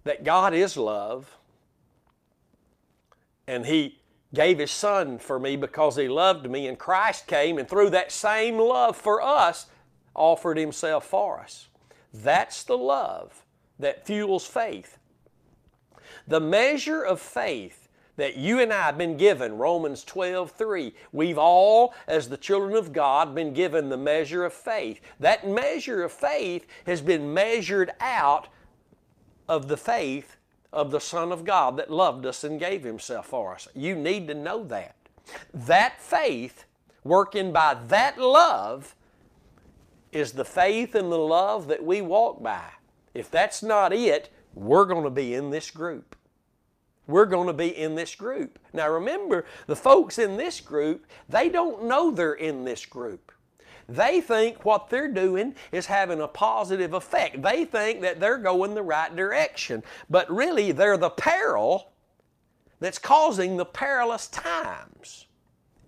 [0.05, 1.37] that God is love
[3.47, 3.99] and He
[4.33, 8.13] gave His Son for me because He loved me, and Christ came, and through that
[8.13, 9.67] same love for us,
[10.15, 11.69] offered himself for us.
[12.13, 13.45] That's the love
[13.79, 14.99] that fuels faith.
[16.27, 17.82] The measure of faith
[18.23, 20.95] that you and I have been given, Romans 12, 3.
[21.11, 25.01] We've all, as the children of God, been given the measure of faith.
[25.19, 28.47] That measure of faith has been measured out
[29.49, 30.37] of the faith
[30.73, 33.67] of the Son of God that loved us and gave Himself for us.
[33.75, 34.95] You need to know that.
[35.53, 36.65] That faith,
[37.03, 38.95] working by that love,
[40.13, 42.69] is the faith and the love that we walk by.
[43.15, 46.15] If that's not it, we're going to be in this group.
[47.07, 48.59] We're going to be in this group.
[48.73, 53.33] Now remember, the folks in this group, they don't know they're in this group.
[53.89, 57.43] They think what they're doing is having a positive effect.
[57.43, 59.83] They think that they're going the right direction.
[60.09, 61.93] But really, they're the peril
[62.81, 65.27] that's causing the perilous times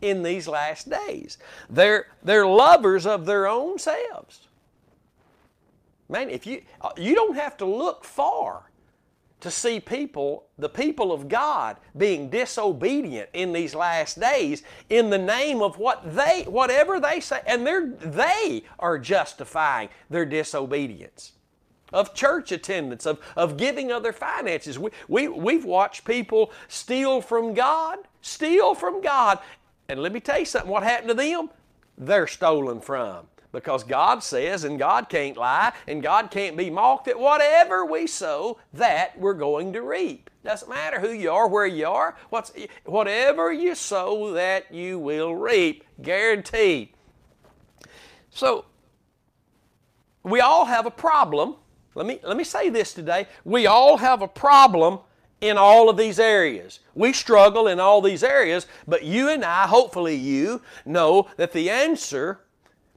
[0.03, 1.39] in these last days.
[1.71, 4.49] They're, they're lovers of their own selves.
[6.09, 6.63] Man, if you
[6.99, 8.71] you don't have to look far
[9.45, 15.19] to see people, the people of God, being disobedient in these last days in the
[15.19, 21.33] name of what they, whatever they say, and they're, they are justifying their disobedience.
[21.93, 24.79] Of church attendance, of, of giving other finances.
[24.79, 29.41] We, we, we've watched people steal from God, steal from God.
[29.91, 31.51] And let me tell you something what happened to them?
[31.99, 37.07] They're stolen from because God says, and God can't lie, and God can't be mocked,
[37.07, 40.29] that whatever we sow, that we're going to reap.
[40.45, 42.53] Doesn't matter who you are, where you are, what's,
[42.85, 45.85] whatever you sow, that you will reap.
[46.03, 46.91] Guaranteed.
[48.31, 48.65] So,
[50.25, 51.55] we all have a problem.
[51.95, 53.29] Let me, let me say this today.
[53.45, 54.99] We all have a problem
[55.41, 56.81] in all of these areas.
[56.95, 61.71] We struggle in all these areas, but you and I, hopefully you, know that the
[61.71, 62.41] answer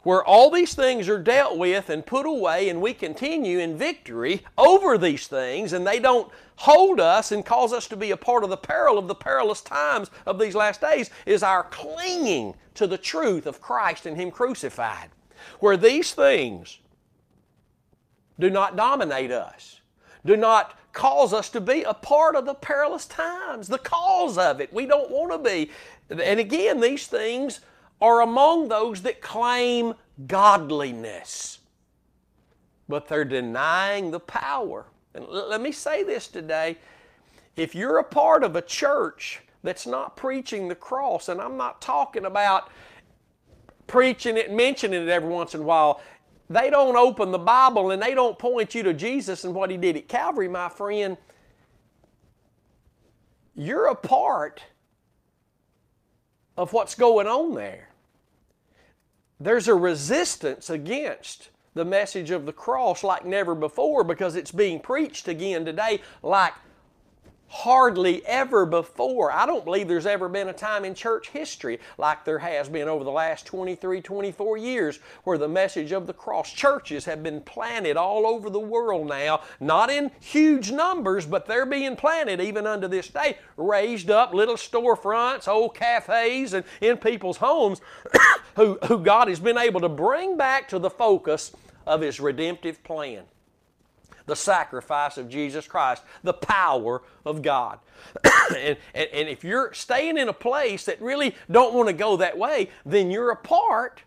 [0.07, 4.41] where all these things are dealt with and put away, and we continue in victory
[4.57, 8.45] over these things, and they don't hold us and cause us to be a part
[8.45, 12.87] of the peril of the perilous times of these last days, is our clinging to
[12.87, 15.09] the truth of Christ and Him crucified.
[15.59, 16.79] Where these things
[18.39, 19.81] do not dominate us,
[20.25, 24.61] do not cause us to be a part of the perilous times, the cause of
[24.61, 24.71] it.
[24.71, 25.69] We don't want to be.
[26.09, 27.59] And again, these things
[28.01, 29.93] are among those that claim
[30.27, 31.59] godliness,
[32.87, 34.85] but they're denying the power.
[35.13, 36.77] And let me say this today
[37.55, 41.81] if you're a part of a church that's not preaching the cross, and I'm not
[41.81, 42.69] talking about
[43.87, 46.01] preaching it, and mentioning it every once in a while,
[46.49, 49.77] they don't open the Bible and they don't point you to Jesus and what He
[49.77, 51.17] did at Calvary, my friend.
[53.55, 54.61] You're a part
[56.57, 57.89] of what's going on there.
[59.39, 64.79] There's a resistance against the message of the cross like never before because it's being
[64.79, 66.53] preached again today like
[67.49, 69.31] hardly ever before.
[69.31, 72.87] I don't believe there's ever been a time in church history like there has been
[72.87, 76.51] over the last 23, 24 years where the message of the cross.
[76.51, 81.65] Churches have been planted all over the world now, not in huge numbers, but they're
[81.65, 87.37] being planted even unto this day, raised up little storefronts, old cafes, and in people's
[87.37, 87.81] homes
[88.55, 91.51] who, who God has been able to bring back to the focus
[91.85, 93.23] of His redemptive plan
[94.27, 97.79] the sacrifice of Jesus Christ, the power of God.
[98.55, 102.17] and, and, and if you're staying in a place that really don't want to go
[102.17, 104.03] that way, then you're a part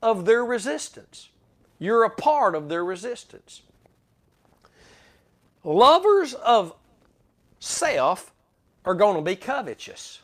[0.00, 1.30] of their resistance.
[1.78, 3.62] You're a part of their resistance.
[5.64, 6.74] Lovers of
[7.58, 8.32] self
[8.84, 10.20] are going to be covetous.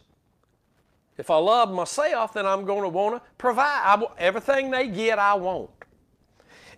[1.16, 5.18] If I love myself, then I'm going to want to provide I, everything they get,
[5.18, 5.70] I want.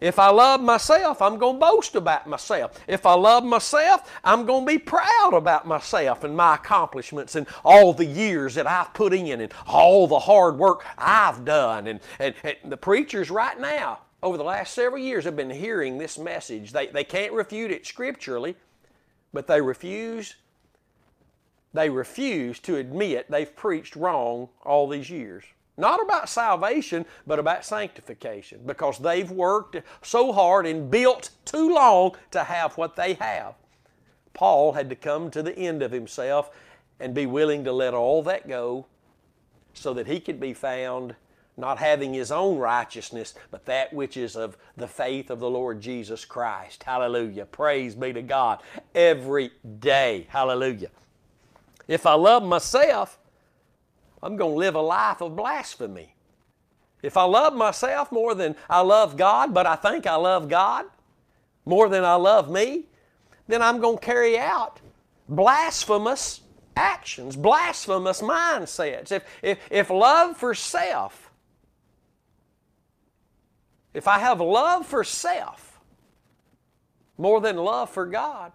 [0.00, 2.78] If I love myself, I'm going to boast about myself.
[2.88, 7.46] If I love myself, I'm going to be proud about myself and my accomplishments and
[7.64, 11.86] all the years that I've put in and all the hard work I've done.
[11.86, 15.98] And, and, and the preachers right now, over the last several years, have been hearing
[15.98, 16.72] this message.
[16.72, 18.56] They, they can't refute it scripturally,
[19.32, 20.34] but they refuse
[21.72, 25.44] they refuse to admit they've preached wrong all these years.
[25.80, 32.16] Not about salvation, but about sanctification because they've worked so hard and built too long
[32.32, 33.54] to have what they have.
[34.34, 36.50] Paul had to come to the end of himself
[37.00, 38.86] and be willing to let all that go
[39.72, 41.14] so that he could be found
[41.56, 45.80] not having his own righteousness, but that which is of the faith of the Lord
[45.80, 46.82] Jesus Christ.
[46.82, 47.44] Hallelujah.
[47.44, 48.62] Praise be to God
[48.94, 50.26] every day.
[50.30, 50.90] Hallelujah.
[51.86, 53.18] If I love myself,
[54.22, 56.14] I'm going to live a life of blasphemy.
[57.02, 60.84] if I love myself more than I love God, but I think I love God
[61.64, 62.84] more than I love me,
[63.48, 64.80] then I'm going to carry out
[65.28, 66.42] blasphemous
[66.76, 69.12] actions, blasphemous mindsets.
[69.12, 71.30] If, if, if love for self,
[73.94, 75.80] if I have love for self
[77.18, 78.52] more than love for God,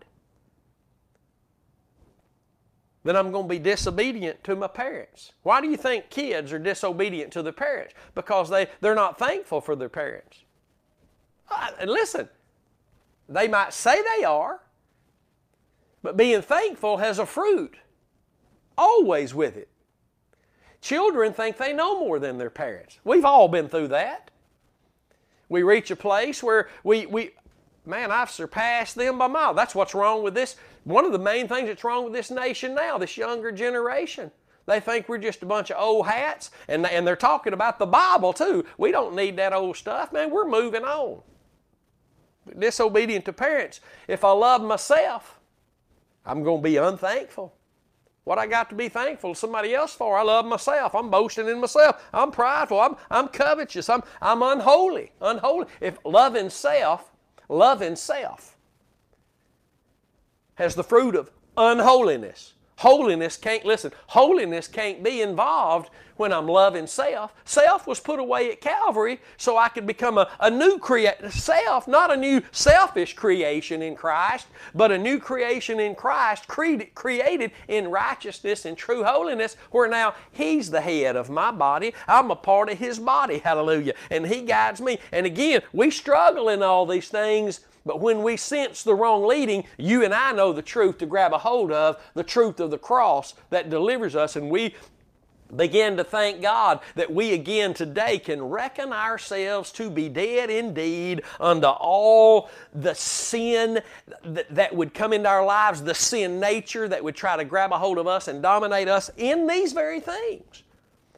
[3.06, 5.32] then I'm going to be disobedient to my parents.
[5.44, 7.94] Why do you think kids are disobedient to their parents?
[8.16, 10.40] Because they, they're not thankful for their parents.
[11.80, 12.28] And listen,
[13.30, 14.60] they might say they are,
[16.02, 17.78] but being thankful has a fruit
[18.76, 19.70] always with it.
[20.82, 23.00] Children think they know more than their parents.
[23.04, 24.32] We've all been through that.
[25.48, 27.32] We reach a place where we, we
[27.88, 29.56] man, I've surpassed them by miles.
[29.56, 30.56] That's what's wrong with this.
[30.84, 34.32] One of the main things that's wrong with this nation now, this younger generation.
[34.68, 37.86] They think we're just a bunch of old hats, and, and they're talking about the
[37.86, 38.66] Bible too.
[38.78, 40.32] We don't need that old stuff, man.
[40.32, 41.22] We're moving on.
[42.58, 43.80] Disobedient to parents.
[44.08, 45.40] If I love myself,
[46.26, 47.54] I'm going to be unthankful.
[48.24, 50.18] What I got to be thankful to somebody else for?
[50.18, 50.96] I love myself.
[50.96, 52.04] I'm boasting in myself.
[52.12, 52.82] I'm prideful.
[52.82, 53.88] I'm, I'm covetous.
[53.88, 55.12] I'm, I'm unholy.
[55.22, 55.68] Unholy.
[55.80, 57.12] If loving self
[57.48, 58.58] loving self
[60.56, 62.55] has the fruit of unholiness.
[62.78, 67.34] Holiness can't, listen, holiness can't be involved when I'm loving self.
[67.46, 71.30] Self was put away at Calvary so I could become a, a new creation.
[71.32, 76.84] Self, not a new selfish creation in Christ, but a new creation in Christ cre-
[76.94, 81.94] created in righteousness and true holiness, where now He's the head of my body.
[82.08, 83.40] I'm a part of His body.
[83.40, 83.94] Hallelujah.
[84.10, 85.00] And He guides me.
[85.12, 89.66] And again, we struggle in all these things but when we sense the wrong leading,
[89.78, 92.78] you and I know the truth to grab a hold of, the truth of the
[92.78, 94.74] cross that delivers us, and we
[95.56, 101.22] begin to thank God that we again today can reckon ourselves to be dead indeed
[101.40, 103.82] unto all the sin
[104.24, 107.72] that, that, would come into our lives, the sin nature that would try to grab
[107.72, 110.64] a hold of us and dominate us in these very things.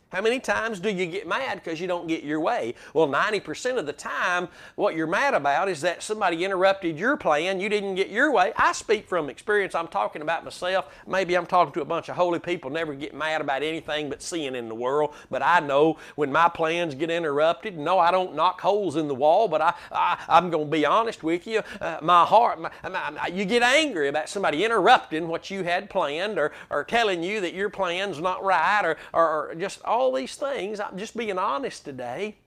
[0.10, 2.76] How many times do you get mad because you don't get your way?
[2.93, 7.60] Well, 90% of the time, what you're mad about is that somebody interrupted your plan,
[7.60, 8.53] you didn't get your way.
[8.55, 10.86] I speak from experience, I'm talking about myself.
[11.05, 14.22] Maybe I'm talking to a bunch of holy people, never get mad about anything but
[14.22, 15.14] sin in the world.
[15.30, 19.16] But I know when my plans get interrupted, no, I don't knock holes in the
[19.16, 21.64] wall, but I, I, am going to be honest with you.
[21.82, 26.39] Uh, my heart, my, my, you get angry about somebody interrupting what you had planned
[26.39, 30.12] or, or telling you that your plan's not right or, or, or just all all
[30.12, 30.80] these things.
[30.80, 32.38] I'm just being honest today.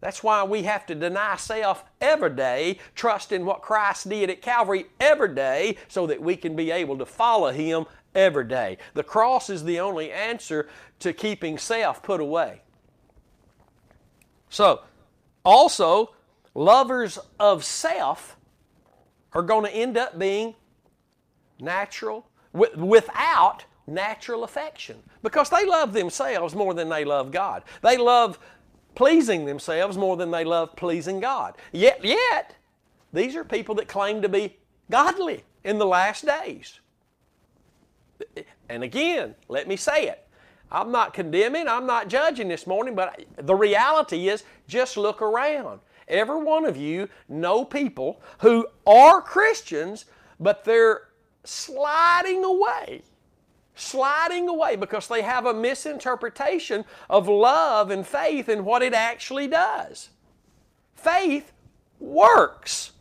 [0.00, 4.40] That's why we have to deny self every day, trust in what Christ did at
[4.42, 8.78] Calvary every day, so that we can be able to follow Him every day.
[8.94, 10.68] The cross is the only answer
[11.00, 12.62] to keeping self put away.
[14.48, 14.82] So,
[15.44, 16.14] also,
[16.54, 18.36] lovers of self
[19.32, 20.54] are going to end up being
[21.58, 27.64] natural, without natural affection because they love themselves more than they love God.
[27.82, 28.38] They love
[28.94, 31.56] pleasing themselves more than they love pleasing God.
[31.72, 32.56] Yet, yet,
[33.12, 34.56] these are people that claim to be
[34.90, 36.80] godly in the last days.
[38.68, 40.26] And again, let me say it.
[40.70, 45.80] I'm not condemning, I'm not judging this morning, but the reality is just look around.
[46.08, 50.06] Every one of you know people who are Christians,
[50.40, 51.08] but they're
[51.44, 53.02] sliding away
[53.78, 59.46] sliding away because they have a misinterpretation of love and faith and what it actually
[59.46, 60.10] does.
[60.94, 61.52] Faith
[62.00, 62.92] works.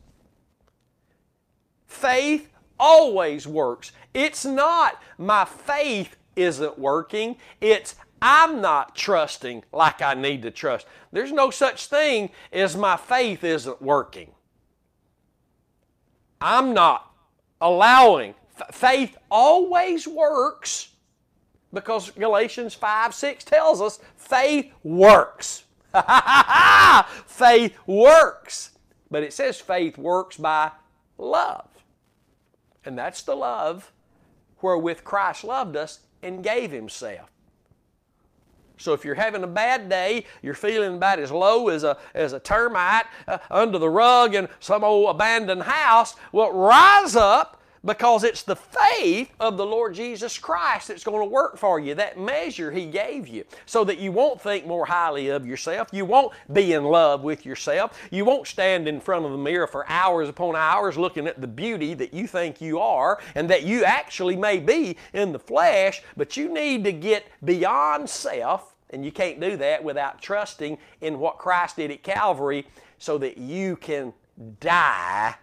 [1.87, 2.49] Faith
[2.79, 3.91] always works.
[4.13, 10.85] It's not my faith isn't working, it's I'm not trusting like I need to trust.
[11.11, 14.31] There's no such thing as my faith isn't working.
[16.39, 17.11] I'm not
[17.59, 18.35] allowing
[18.71, 20.89] faith always works
[21.73, 25.63] because Galatians 5 6 tells us faith works.
[27.25, 28.71] faith works.
[29.09, 30.71] But it says faith works by
[31.17, 31.69] love.
[32.85, 33.91] And that's the love
[34.61, 37.29] wherewith Christ loved us and gave Himself.
[38.77, 42.33] So if you're having a bad day, you're feeling about as low as a, as
[42.33, 47.56] a termite uh, under the rug in some old abandoned house, well, rise up
[47.87, 51.95] because it's the faith of the Lord Jesus Christ that's going to work for you,
[51.95, 55.87] that measure He gave you, so that you won't think more highly of yourself.
[55.93, 57.97] You won't be in love with yourself.
[58.11, 61.47] You won't stand in front of the mirror for hours upon hours looking at the
[61.47, 66.01] beauty that you think you are and that you actually may be in the flesh,
[66.17, 71.19] but you need to get beyond self And you can't do that without trusting in
[71.19, 72.67] what Christ did at Calvary
[72.97, 74.13] so that you can
[74.59, 75.35] die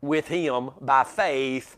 [0.00, 1.76] with Him by faith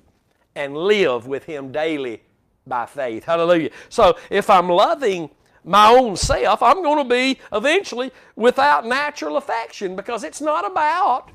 [0.54, 2.22] and live with Him daily
[2.66, 3.24] by faith.
[3.24, 3.70] Hallelujah.
[3.88, 5.30] So if I'm loving
[5.64, 11.30] my own self, I'm going to be eventually without natural affection because it's not about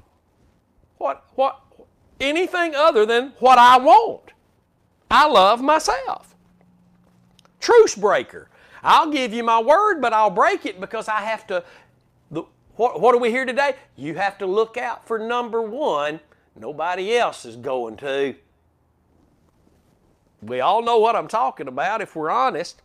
[0.98, 1.62] what, what
[2.20, 4.32] anything other than what I want.
[5.10, 6.36] I love myself.
[7.60, 8.50] Truce breaker.
[8.84, 11.64] I'll give you my word, but I'll break it because I have to.
[12.32, 12.44] The,
[12.76, 13.76] what, what are we here today?
[13.96, 16.20] You have to look out for number one.
[16.60, 18.36] Nobody else is going to.
[20.42, 22.82] We all know what I'm talking about if we're honest.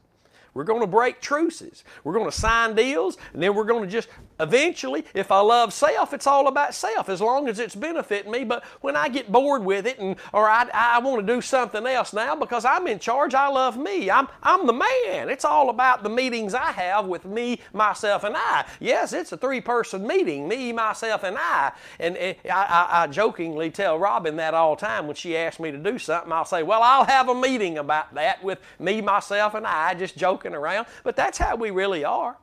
[0.55, 1.83] We're going to break truces.
[2.05, 4.09] We're going to sign deals, and then we're going to just
[4.43, 8.45] eventually, if I love self, it's all about self as long as it's benefiting me.
[8.45, 11.86] But when I get bored with it, and or I, I want to do something
[11.86, 14.11] else now because I'm in charge, I love me.
[14.11, 15.30] I'm I'm the man.
[15.30, 18.66] It's all about the meetings I have with me, myself, and I.
[18.80, 21.72] Yes, it's a three-person meeting, me, myself, and I.
[22.01, 25.61] And, and I, I, I jokingly tell Robin that all the time when she asks
[25.61, 26.32] me to do something.
[26.32, 30.16] I'll say, "Well, I'll have a meeting about that with me, myself, and I." Just
[30.16, 32.36] joking around, but that's how we really are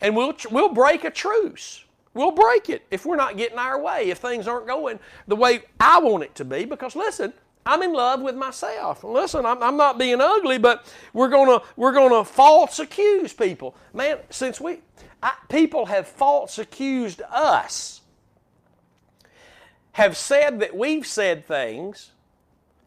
[0.00, 1.84] and we'll, we'll break a truce.
[2.14, 5.62] We'll break it if we're not getting our way, if things aren't going the way
[5.80, 6.64] I want it to be.
[6.64, 7.32] Because listen,
[7.66, 9.02] I'm in love with myself.
[9.02, 13.74] Listen, I'm, I'm not being ugly, but we're gonna we're gonna false accuse people.
[13.92, 14.80] Man, since we
[15.22, 18.02] I, people have false accused us,
[19.92, 22.10] have said that we've said things,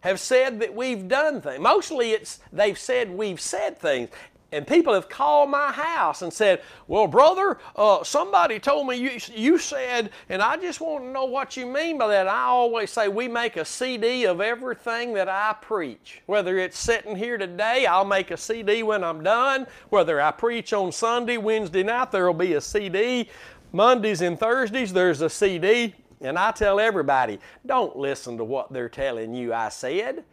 [0.02, 1.60] have said that we've done things.
[1.60, 4.10] Mostly, it's they've said we've said things.
[4.54, 9.20] And people have called my house and said, Well, brother, uh, somebody told me you,
[9.36, 12.30] you said, and I just want to know what you mean by that.
[12.30, 16.22] I always say we make a CD of everything that I preach.
[16.28, 19.68] Whether it's sitting here today, I'll make a CD when I'm done.
[19.90, 23.30] Whether I preach on Sunday, Wednesday night, there will be a CD.
[23.74, 25.94] Mondays and Thursdays, there's a CD.
[26.22, 30.24] And I tell everybody, don't listen to what they're telling you I said.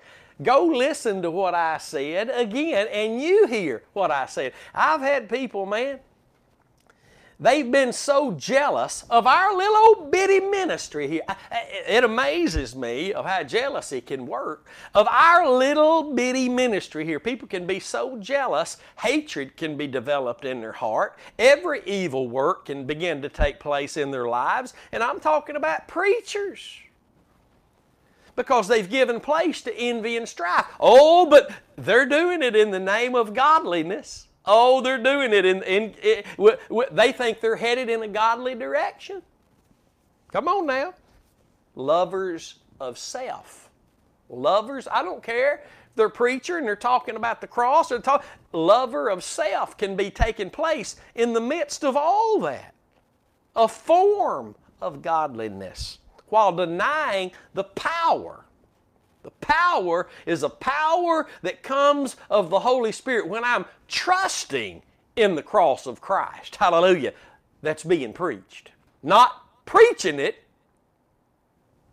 [0.43, 4.53] Go listen to what I said again and you hear what I said.
[4.75, 6.01] I've had people, man,
[7.39, 11.23] they've been so jealous of our little old bitty ministry here.
[11.87, 17.21] It amazes me of how jealousy can work of our little bitty ministry here.
[17.21, 22.67] People can be so jealous, hatred can be developed in their heart, every evil work
[22.67, 26.81] can begin to take place in their lives, and I'm talking about preachers
[28.37, 30.67] because they've given place to envy and strife.
[30.81, 34.29] Oh, but they're doing it in the name of godliness.
[34.47, 36.57] Oh, they're doing it in, in, in,
[36.93, 39.23] they think they're headed in a godly direction.
[40.31, 40.95] Come on now.
[41.75, 43.71] Lovers of self.
[44.29, 48.25] Lovers, I don't care if they're preacher and they're talking about the cross or talk,
[48.53, 52.75] lover of self can be taking place in the midst of all that.
[53.57, 55.99] A form of godliness
[56.29, 58.45] while denying the power.
[59.23, 64.83] The power is a power that comes of the Holy Spirit when I'm trusting
[65.17, 66.57] in the cross of Christ.
[66.57, 67.15] Hallelujah.
[67.63, 68.71] That's being preached.
[69.03, 70.45] Not preaching it,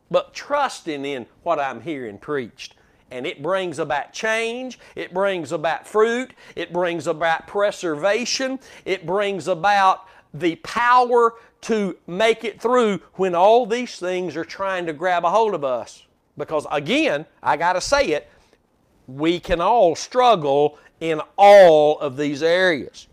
[0.10, 2.76] but trusting in what I'm hearing preached.
[3.10, 9.48] And it brings about change, it brings about fruit, it brings about preservation, it brings
[9.48, 15.24] about the power to make it through when all these things are trying to grab
[15.24, 16.06] a hold of us.
[16.38, 18.30] Because again, I got to say it,
[19.08, 23.08] we can all struggle in all of these areas.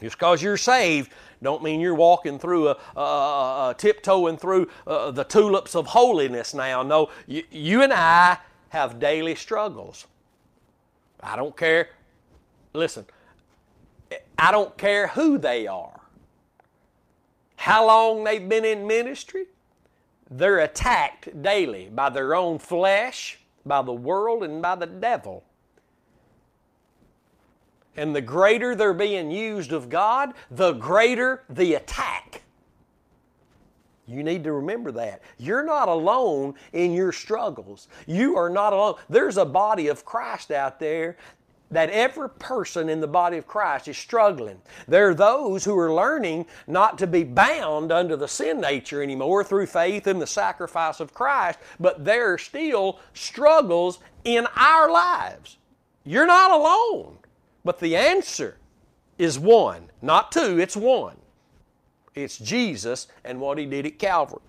[0.00, 3.00] Just because you're saved don't mean you're walking through a, a,
[3.70, 6.84] a, tiptoeing through uh, the tulips of holiness now.
[6.84, 8.38] No, you, you and I
[8.68, 10.06] have daily struggles.
[11.20, 11.90] I don't care.
[12.72, 13.06] Listen,
[14.38, 16.01] I don't care who they are
[17.62, 19.44] how long they've been in ministry,
[20.28, 25.44] they're attacked daily by their own flesh, by the world, and by the devil.
[27.96, 32.42] And the greater they're being used of God, the greater the attack.
[34.08, 35.22] You need to remember that.
[35.38, 37.86] You're not alone in your struggles.
[38.08, 38.96] You are not alone.
[39.08, 41.16] There's a body of Christ out there
[41.72, 44.60] that every person in the body of Christ is struggling.
[44.86, 49.42] There are those who are learning not to be bound under the sin nature anymore
[49.42, 55.56] through faith in the sacrifice of Christ, but there are still struggles in our lives.
[56.04, 57.18] You're not alone,
[57.64, 58.58] but the answer
[59.18, 61.16] is one, not two, it's one.
[62.14, 64.40] It's Jesus and what He did at Calvary.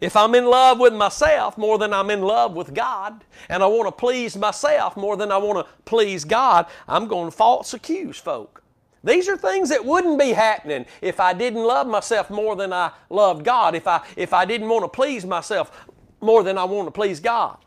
[0.00, 3.66] If I'm in love with myself more than I'm in love with God, and I
[3.66, 7.74] want to please myself more than I want to please God, I'm going to false
[7.74, 8.62] accuse folk.
[9.04, 12.92] These are things that wouldn't be happening if I didn't love myself more than I
[13.10, 15.86] loved God, if I, if I didn't want to please myself
[16.20, 17.58] more than I want to please God.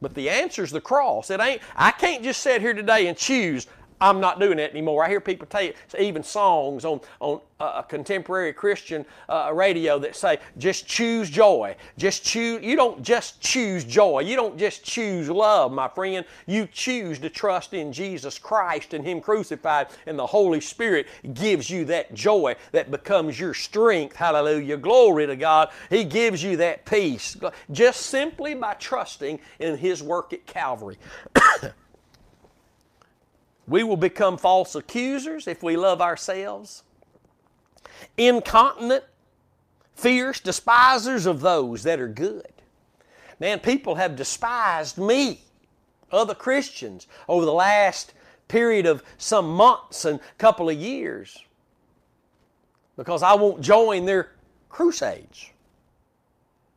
[0.00, 1.30] But the answer is the cross.
[1.30, 3.66] It ain't, I can't just sit here today and choose,
[4.04, 5.02] I'm not doing it anymore.
[5.02, 10.38] I hear people take even songs on, on a contemporary Christian uh, radio that say,
[10.58, 11.74] just choose joy.
[11.96, 14.20] Just choose, you don't just choose joy.
[14.20, 16.26] You don't just choose love, my friend.
[16.46, 21.70] You choose to trust in Jesus Christ and Him crucified, and the Holy Spirit gives
[21.70, 24.16] you that joy that becomes your strength.
[24.16, 24.76] Hallelujah.
[24.76, 25.70] Glory to God.
[25.88, 27.38] He gives you that peace
[27.72, 30.98] just simply by trusting in His work at Calvary.
[33.66, 36.82] We will become false accusers if we love ourselves,
[38.16, 39.04] incontinent,
[39.94, 42.52] fierce despisers of those that are good.
[43.40, 45.40] Man, people have despised me,
[46.12, 48.12] other Christians, over the last
[48.48, 51.38] period of some months and couple of years
[52.96, 54.30] because I won't join their
[54.68, 55.50] crusades.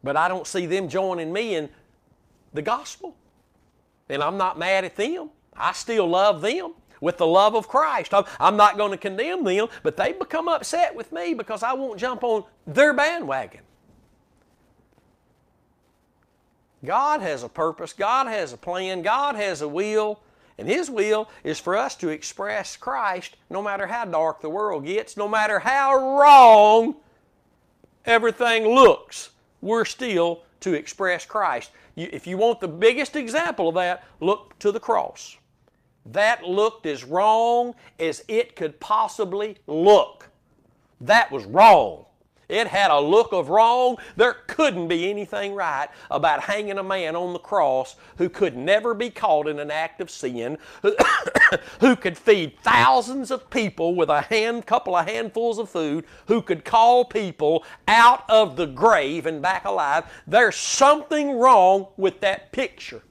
[0.03, 1.69] But I don't see them joining me in
[2.53, 3.15] the gospel.
[4.09, 5.29] And I'm not mad at them.
[5.57, 8.13] I still love them with the love of Christ.
[8.39, 11.99] I'm not going to condemn them, but they become upset with me because I won't
[11.99, 13.61] jump on their bandwagon.
[16.85, 20.19] God has a purpose, God has a plan, God has a will,
[20.57, 24.85] and His will is for us to express Christ no matter how dark the world
[24.85, 26.95] gets, no matter how wrong
[28.05, 29.31] everything looks.
[29.61, 31.71] We're still to express Christ.
[31.95, 35.37] if you want the biggest example of that, look to the cross.
[36.11, 40.29] That looked as wrong as it could possibly look.
[41.01, 42.05] That was wrong.
[42.49, 43.97] It had a look of wrong.
[44.15, 48.93] There couldn't be anything right about hanging a man on the cross who could never
[48.93, 50.57] be caught in an act of sin,
[51.81, 56.41] who, could feed thousands of people with a hand, couple of handfuls of food, who
[56.41, 60.05] could call people out of the grave and back alive.
[60.25, 63.01] There's something wrong with that picture.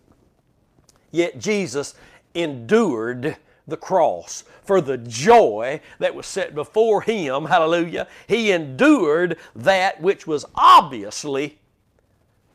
[1.10, 1.94] Yet Jesus
[2.36, 7.46] endured the cross for the joy that was set before him.
[7.46, 8.06] Hallelujah.
[8.28, 11.58] He endured that which was obviously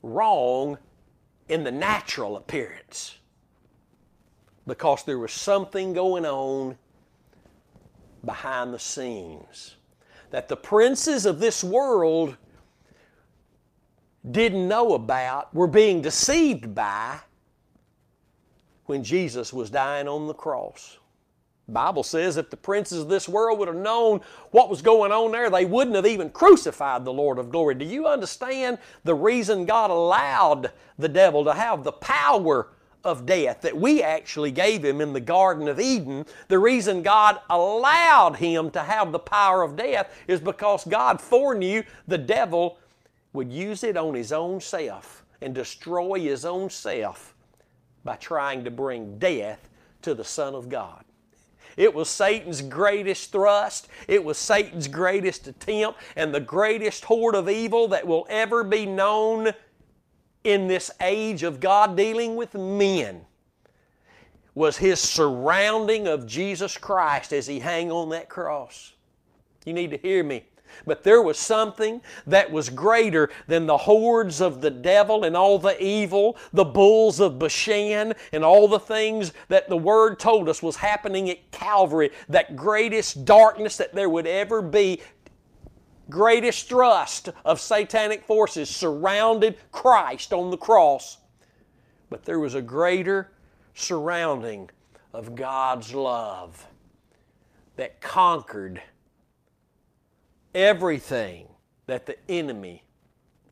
[0.01, 0.77] wrong
[1.49, 3.17] in the natural appearance
[4.65, 6.77] because there was something going on
[8.23, 9.75] behind the scenes
[10.31, 12.37] that the princes of this world
[14.29, 17.19] didn't know about, were being deceived by,
[18.85, 20.97] when Jesus was dying on the cross.
[21.67, 25.11] The Bible says if the princes of this world would have known what was going
[25.11, 27.75] on there, they wouldn't have even crucified the Lord of glory.
[27.75, 32.67] Do you understand the reason God allowed the devil to have the power
[33.03, 36.25] of death that we actually gave him in the Garden of Eden?
[36.49, 41.83] The reason God allowed him to have the power of death is because God foreknew
[42.07, 42.79] the devil
[43.33, 47.33] would use it on his own self and destroy his own self
[48.03, 49.69] by trying to bring death
[50.01, 51.03] to the Son of God.
[51.77, 53.87] It was Satan's greatest thrust.
[54.07, 58.85] It was Satan's greatest attempt and the greatest horde of evil that will ever be
[58.85, 59.51] known
[60.43, 63.25] in this age of God dealing with men
[64.53, 68.93] was his surrounding of Jesus Christ as he hung on that cross.
[69.65, 70.43] You need to hear me.
[70.85, 75.59] But there was something that was greater than the hordes of the devil and all
[75.59, 80.61] the evil, the bulls of Bashan, and all the things that the Word told us
[80.61, 82.11] was happening at Calvary.
[82.29, 85.01] That greatest darkness that there would ever be,
[86.09, 91.17] greatest thrust of satanic forces surrounded Christ on the cross.
[92.09, 93.31] But there was a greater
[93.73, 94.69] surrounding
[95.13, 96.67] of God's love
[97.77, 98.81] that conquered
[100.53, 101.47] everything
[101.87, 102.83] that the enemy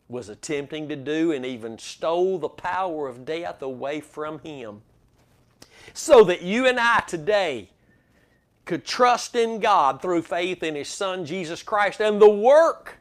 [0.07, 4.81] was attempting to do and even stole the power of death away from him.
[5.93, 7.69] So that you and I today
[8.65, 12.97] could trust in God through faith in His Son Jesus Christ and the work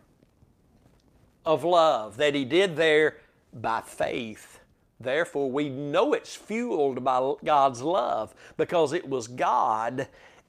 [1.44, 3.18] of love that He did there
[3.52, 4.60] by faith.
[4.98, 10.08] Therefore, we know it's fueled by God's love because it was God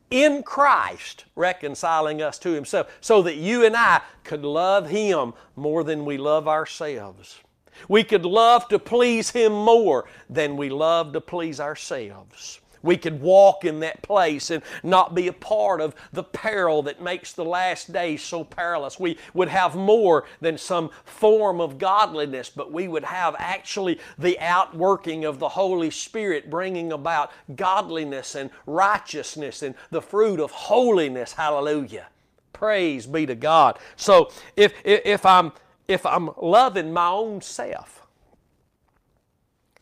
[0.10, 5.84] in Christ reconciling us to Himself so that you and I could love Him more
[5.84, 7.40] than we love ourselves.
[7.88, 12.59] We could love to please Him more than we love to please ourselves.
[12.82, 17.02] We could walk in that place and not be a part of the peril that
[17.02, 19.00] makes the last days so perilous.
[19.00, 24.40] We would have more than some form of godliness, but we would have actually the
[24.40, 31.34] outworking of the Holy Spirit bringing about godliness and righteousness and the fruit of holiness.
[31.34, 32.08] Hallelujah.
[32.54, 33.80] Praise be to God.
[33.96, 35.54] So if, if, I'm,
[35.88, 38.06] if I'm loving my own self,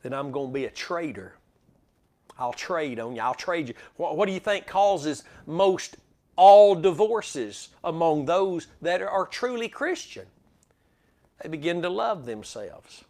[0.04, 1.34] then I'm going to be a traitor
[2.38, 3.21] I'll trade on you.
[3.21, 3.73] I'll trade you.
[3.95, 5.97] What, what do you think causes most
[6.35, 10.25] all divorces among those that are truly Christian?
[11.41, 13.03] They begin to love themselves.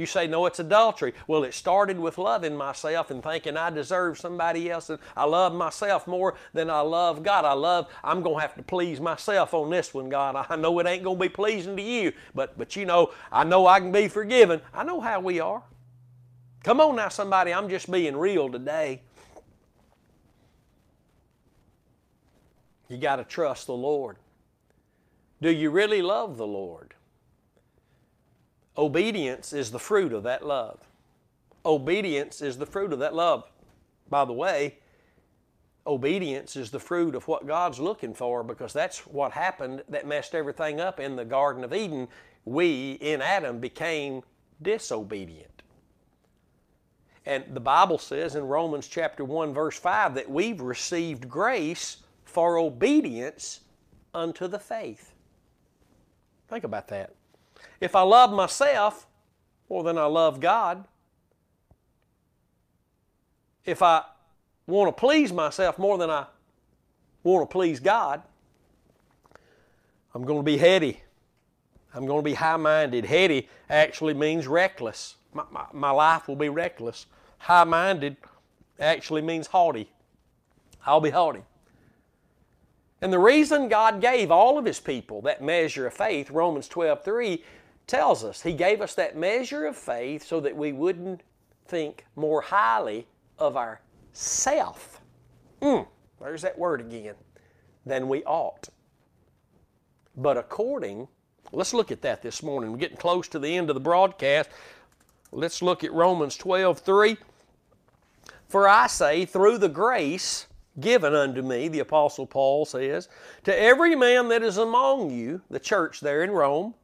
[0.00, 1.12] You say, no, it's adultery.
[1.26, 5.52] Well, it started with loving myself and thinking I deserve somebody else and I love
[5.52, 7.44] myself more than I love God.
[7.44, 10.46] I love, I'm going to have to please myself on this one, God.
[10.48, 13.44] I know it ain't going to be pleasing to you, but, but you know, I
[13.44, 14.62] know I can be forgiven.
[14.72, 15.62] I know how we are.
[16.62, 19.00] Come on now, somebody, I'm just being real today.
[22.88, 24.16] You got to trust the Lord.
[25.40, 26.94] Do you really love the Lord?
[28.76, 30.80] Obedience is the fruit of that love.
[31.64, 33.44] Obedience is the fruit of that love.
[34.10, 34.78] By the way,
[35.86, 40.34] obedience is the fruit of what God's looking for because that's what happened that messed
[40.34, 42.08] everything up in the Garden of Eden.
[42.44, 44.22] We, in Adam, became
[44.60, 45.59] disobedient.
[47.26, 52.58] And the Bible says in Romans chapter 1 verse 5 that we've received grace for
[52.58, 53.60] obedience
[54.14, 55.12] unto the faith.
[56.48, 57.14] Think about that.
[57.80, 59.06] If I love myself
[59.68, 60.84] more than I love God,
[63.64, 64.02] if I
[64.66, 66.26] want to please myself more than I
[67.22, 68.22] want to please God,
[70.14, 71.00] I'm going to be heady.
[71.94, 73.04] I'm going to be high minded.
[73.04, 75.16] Heady actually means reckless.
[75.32, 77.06] My, my, life will be reckless.
[77.38, 78.16] High minded
[78.78, 79.90] actually means haughty.
[80.84, 81.42] I'll be haughty.
[83.00, 87.04] And the reason God gave all of His people that measure of faith, Romans 12
[87.04, 87.44] 3,
[87.86, 91.22] tells us He gave us that measure of faith so that we wouldn't
[91.66, 93.06] think more highly
[93.38, 95.00] of ourself.
[95.62, 95.86] Mm,
[96.20, 97.14] there's that word again.
[97.86, 98.68] Than we ought.
[100.16, 101.08] But according,
[101.52, 102.72] let's look at that this morning.
[102.72, 104.50] We're getting close to the end of the broadcast.
[105.32, 107.16] Let's look at Romans 12 3.
[108.48, 110.46] For I say, through the grace
[110.78, 113.08] given unto me, the Apostle Paul says,
[113.44, 116.74] to every man that is among you, the church there in Rome,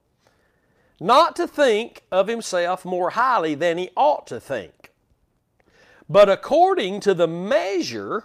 [1.01, 4.93] not to think of himself more highly than he ought to think,
[6.09, 8.25] but according to the measure,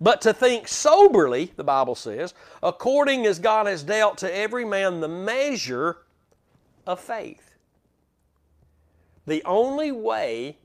[0.00, 5.00] but to think soberly, the Bible says, according as God has dealt to every man
[5.00, 5.98] the measure
[6.86, 7.49] of faith.
[9.26, 10.58] The only way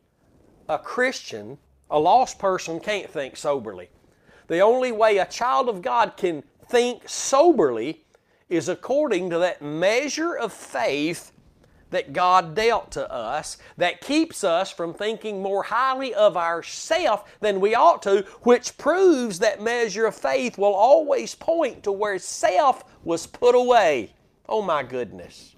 [0.67, 1.57] a Christian
[1.89, 3.89] a lost person can't think soberly.
[4.47, 8.05] The only way a child of God can think soberly
[8.49, 11.31] is according to that measure of faith
[11.91, 17.59] that God dealt to us that keeps us from thinking more highly of ourself than
[17.59, 22.83] we ought to, which proves that measure of faith will always point to where self
[23.03, 24.13] was put away.
[24.49, 25.54] Oh my goodness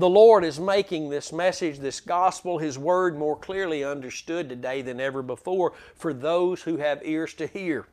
[0.00, 4.98] the Lord is making this message, this gospel, His word more clearly understood today than
[4.98, 7.86] ever before for those who have ears to hear,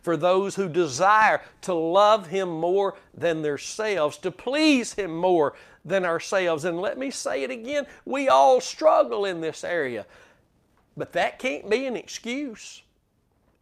[0.00, 5.54] for those who desire to love Him more than themselves, to please Him more
[5.84, 6.64] than ourselves.
[6.64, 10.06] And let me say it again we all struggle in this area,
[10.96, 12.82] but that can't be an excuse.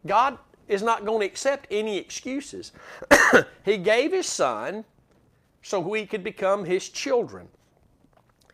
[0.05, 0.37] God
[0.69, 2.71] is not going to accept any excuses.
[3.65, 4.85] he gave His Son
[5.61, 7.49] so we could become His children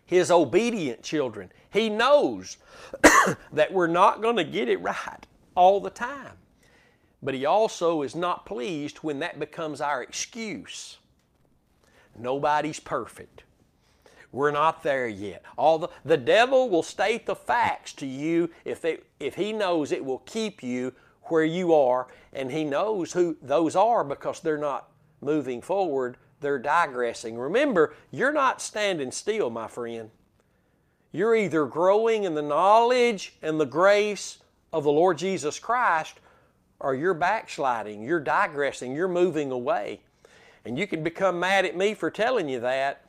[0.06, 1.52] his obedient children.
[1.72, 2.58] He knows
[3.54, 5.26] that we're not going to get it right
[5.56, 6.34] all the time.
[7.24, 10.98] But He also is not pleased when that becomes our excuse.
[12.18, 13.44] Nobody's perfect.
[14.32, 15.44] We're not there yet.
[15.58, 19.92] All the, the devil will state the facts to you if, they, if he knows
[19.92, 20.94] it will keep you
[21.24, 24.90] where you are, and he knows who those are because they're not
[25.22, 27.38] moving forward they're digressing.
[27.38, 30.10] Remember, you're not standing still, my friend.
[31.12, 34.40] You're either growing in the knowledge and the grace
[34.74, 36.20] of the Lord Jesus Christ,
[36.80, 40.02] or you're backsliding, you're digressing, you're moving away.
[40.66, 43.05] And you can become mad at me for telling you that,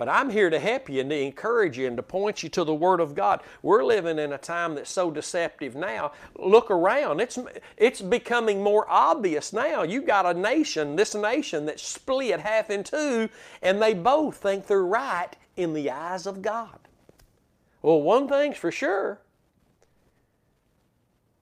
[0.00, 2.64] but I'm here to help you and to encourage you and to point you to
[2.64, 3.42] the Word of God.
[3.60, 6.12] We're living in a time that's so deceptive now.
[6.38, 7.20] Look around.
[7.20, 7.38] It's,
[7.76, 9.82] it's becoming more obvious now.
[9.82, 13.28] You've got a nation, this nation, that's split half in two,
[13.60, 16.78] and they both think they're right in the eyes of God.
[17.82, 19.20] Well, one thing's for sure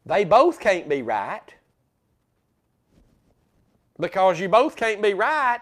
[0.04, 1.54] They both can't be right.
[4.00, 5.60] Because you both can't be right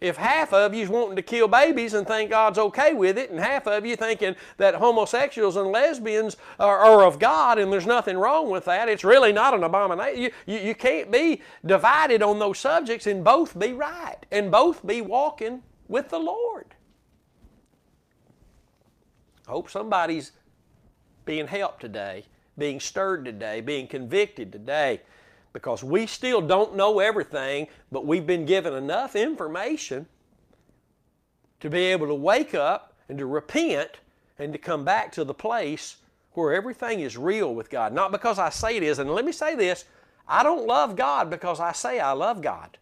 [0.00, 3.40] if half of you's wanting to kill babies and think God's okay with it, and
[3.40, 8.16] half of you thinking that homosexuals and lesbians are, are of God and there's nothing
[8.16, 10.22] wrong with that, it's really not an abomination.
[10.22, 14.86] You, you, you can't be divided on those subjects and both be right and both
[14.86, 16.74] be walking with the Lord.
[19.48, 20.30] I hope somebody's
[21.24, 22.24] being helped today,
[22.56, 25.00] being stirred today, being convicted today
[25.52, 30.06] because we still don't know everything, but we've been given enough information
[31.60, 33.90] to be able to wake up and to repent
[34.38, 35.96] and to come back to the place
[36.32, 37.92] where everything is real with God.
[37.92, 39.84] Not because I say it is, and let me say this
[40.26, 42.78] I don't love God because I say I love God.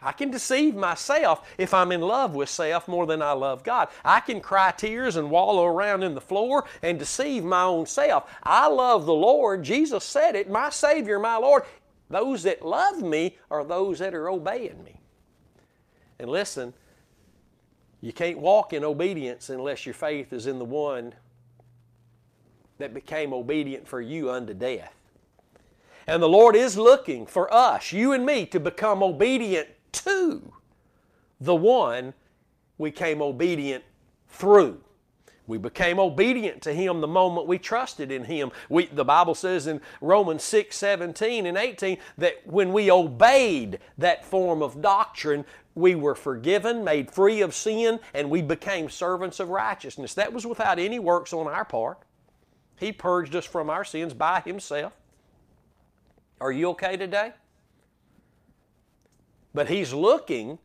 [0.00, 3.88] I can deceive myself if I'm in love with self more than I love God.
[4.04, 8.30] I can cry tears and wallow around in the floor and deceive my own self.
[8.42, 9.62] I love the Lord.
[9.62, 11.64] Jesus said it, my Savior, my Lord.
[12.10, 15.00] Those that love me are those that are obeying me.
[16.18, 16.74] And listen,
[18.00, 21.14] you can't walk in obedience unless your faith is in the one
[22.78, 24.94] that became obedient for you unto death.
[26.06, 29.68] And the Lord is looking for us, you and me, to become obedient
[30.04, 30.52] to
[31.40, 32.14] the one
[32.78, 33.84] we came obedient
[34.28, 34.80] through.
[35.46, 38.50] We became obedient to Him the moment we trusted in Him.
[38.68, 44.24] We, the Bible says in Romans 6 17 and 18 that when we obeyed that
[44.24, 45.44] form of doctrine,
[45.74, 50.14] we were forgiven, made free of sin, and we became servants of righteousness.
[50.14, 51.98] That was without any works on our part.
[52.78, 54.92] He purged us from our sins by Himself.
[56.40, 57.32] Are you okay today?
[59.56, 60.58] But He's looking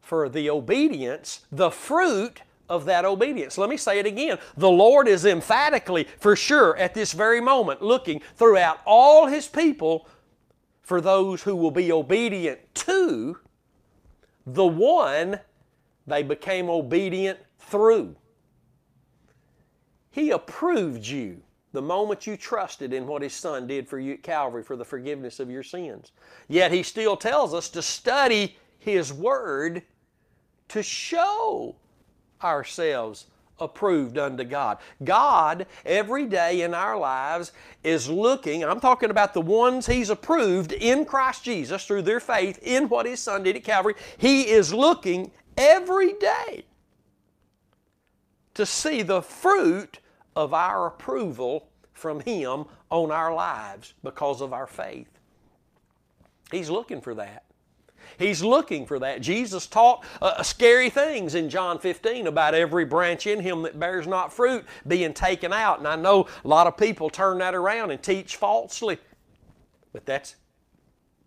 [0.00, 3.58] for the obedience, the fruit of that obedience.
[3.58, 4.38] Let me say it again.
[4.56, 10.08] The Lord is emphatically, for sure, at this very moment, looking throughout all His people
[10.82, 13.38] for those who will be obedient to
[14.46, 15.40] the one
[16.06, 18.14] they became obedient through.
[20.12, 24.22] He approved you the moment you trusted in what His Son did for you at
[24.22, 26.12] Calvary for the forgiveness of your sins.
[26.48, 29.82] Yet He still tells us to study His Word
[30.68, 31.76] to show
[32.42, 33.26] ourselves
[33.58, 34.78] approved unto God.
[35.04, 37.52] God, every day in our lives,
[37.84, 42.58] is looking, I'm talking about the ones He's approved in Christ Jesus through their faith
[42.62, 43.94] in what His Son did at Calvary.
[44.16, 46.64] He is looking every day
[48.54, 50.00] to see the fruit
[50.36, 55.08] of our approval from Him on our lives because of our faith.
[56.50, 57.44] He's looking for that.
[58.18, 59.20] He's looking for that.
[59.20, 64.06] Jesus taught uh, scary things in John 15 about every branch in him that bears
[64.06, 65.78] not fruit being taken out.
[65.78, 68.98] And I know a lot of people turn that around and teach falsely.
[69.92, 70.36] But that's,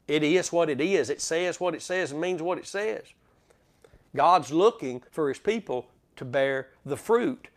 [0.08, 1.10] it is what it is.
[1.10, 3.04] It says what it says and means what it says.
[4.16, 5.88] God's looking for His people
[6.18, 7.48] to bear the fruit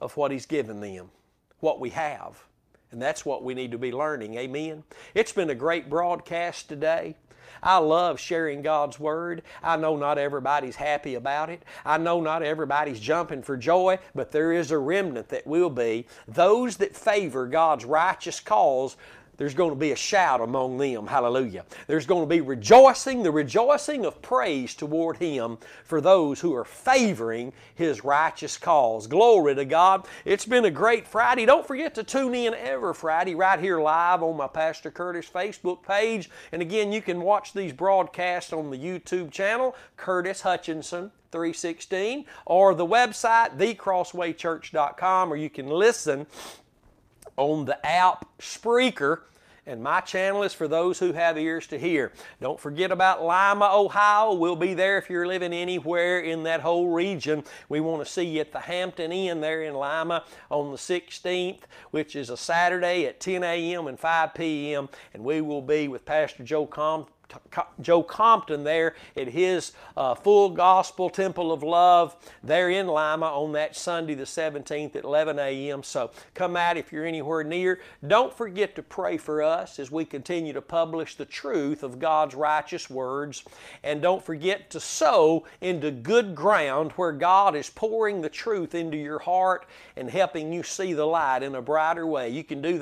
[0.00, 1.10] of what He's given them,
[1.60, 2.44] what we have.
[2.92, 4.34] And that's what we need to be learning.
[4.34, 4.84] Amen.
[5.14, 7.16] It's been a great broadcast today.
[7.62, 9.42] I love sharing God's Word.
[9.62, 11.62] I know not everybody's happy about it.
[11.84, 16.06] I know not everybody's jumping for joy, but there is a remnant that will be.
[16.28, 18.96] Those that favor God's righteous cause
[19.36, 21.06] there's going to be a shout among them.
[21.06, 21.64] Hallelujah.
[21.86, 26.64] There's going to be rejoicing, the rejoicing of praise toward Him for those who are
[26.64, 29.06] favoring His righteous cause.
[29.06, 30.06] Glory to God.
[30.24, 31.46] It's been a great Friday.
[31.46, 35.82] Don't forget to tune in every Friday right here live on my Pastor Curtis Facebook
[35.82, 36.30] page.
[36.52, 41.12] And again, you can watch these broadcasts on the YouTube channel, Curtis Hutchinson.
[41.32, 46.24] 316 or the website thecrosswaychurch.com or you can listen
[47.36, 49.20] on the app Spreaker.
[49.68, 52.12] And my channel is for those who have ears to hear.
[52.40, 54.32] Don't forget about Lima, Ohio.
[54.32, 57.42] We'll be there if you're living anywhere in that whole region.
[57.68, 60.22] We want to see you at the Hampton Inn there in Lima
[60.52, 63.88] on the 16th, which is a Saturday at 10 a.m.
[63.88, 64.88] and 5 p.m.
[65.12, 67.06] And we will be with Pastor Joe Com-
[67.80, 73.52] Joe Compton there at his uh, Full Gospel Temple of Love there in Lima on
[73.52, 75.82] that Sunday the 17th at 11 a.m.
[75.82, 77.80] So come out if you're anywhere near.
[78.06, 82.34] Don't forget to pray for us as we continue to publish the truth of God's
[82.34, 83.44] righteous words.
[83.82, 88.96] And don't forget to sow into good ground where God is pouring the truth into
[88.96, 89.66] your heart
[89.96, 92.28] and helping you see the light in a brighter way.
[92.28, 92.74] You can do